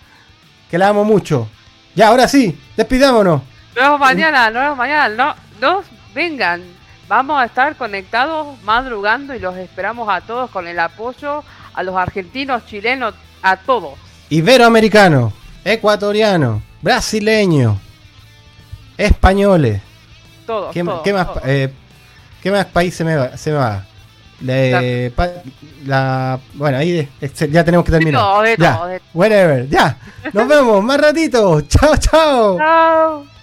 Que 0.70 0.78
la 0.78 0.88
amo 0.88 1.04
mucho. 1.04 1.48
Ya, 1.94 2.08
ahora 2.08 2.28
sí, 2.28 2.58
despidámonos. 2.76 3.42
Nos 3.74 3.84
vemos 3.84 4.00
mañana, 4.00 4.50
nos 4.50 4.62
vemos 4.62 4.78
mañana. 4.78 5.36
No, 5.60 5.82
vengan. 6.14 6.62
Vamos 7.08 7.40
a 7.40 7.46
estar 7.46 7.74
conectados 7.76 8.60
madrugando 8.64 9.34
y 9.34 9.38
los 9.38 9.56
esperamos 9.56 10.08
a 10.10 10.20
todos 10.20 10.50
con 10.50 10.68
el 10.68 10.78
apoyo 10.78 11.42
a 11.74 11.82
los 11.82 11.96
argentinos, 11.96 12.66
chilenos, 12.66 13.14
a 13.40 13.56
todos. 13.56 13.94
Iberoamericano, 14.28 15.32
ecuatoriano, 15.64 16.62
brasileño, 16.82 17.80
españoles. 18.98 19.80
Todos. 20.46 20.72
¿Qué, 20.72 20.82
más, 20.82 21.28
eh, 21.44 21.72
¿qué 22.42 22.50
más 22.50 22.66
país 22.66 22.94
se 22.94 23.04
me 23.04 23.16
va? 23.16 23.36
Se 23.36 23.50
me 23.50 23.56
va? 23.56 23.87
La, 24.40 26.38
bueno, 26.54 26.78
ahí 26.78 27.08
ya 27.50 27.64
tenemos 27.64 27.84
que 27.84 27.92
terminar. 27.92 28.22
ya, 28.58 29.00
whatever, 29.14 29.68
ya. 29.68 29.96
Nos 30.32 30.48
vemos 30.48 30.82
más 30.82 31.00
ratito. 31.00 31.60
Chao, 31.62 31.96
chao. 31.96 32.58
Chao. 32.58 33.37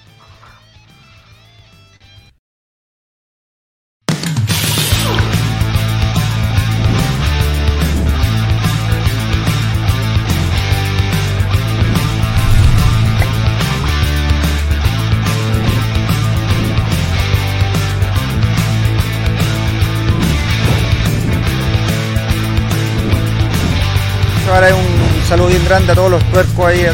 Saludo 25.27 25.47
bien 25.47 25.65
grande 25.65 25.91
a 25.91 25.95
todos 25.95 26.11
los 26.11 26.23
tuercos 26.31 26.65
ahí 26.65 26.85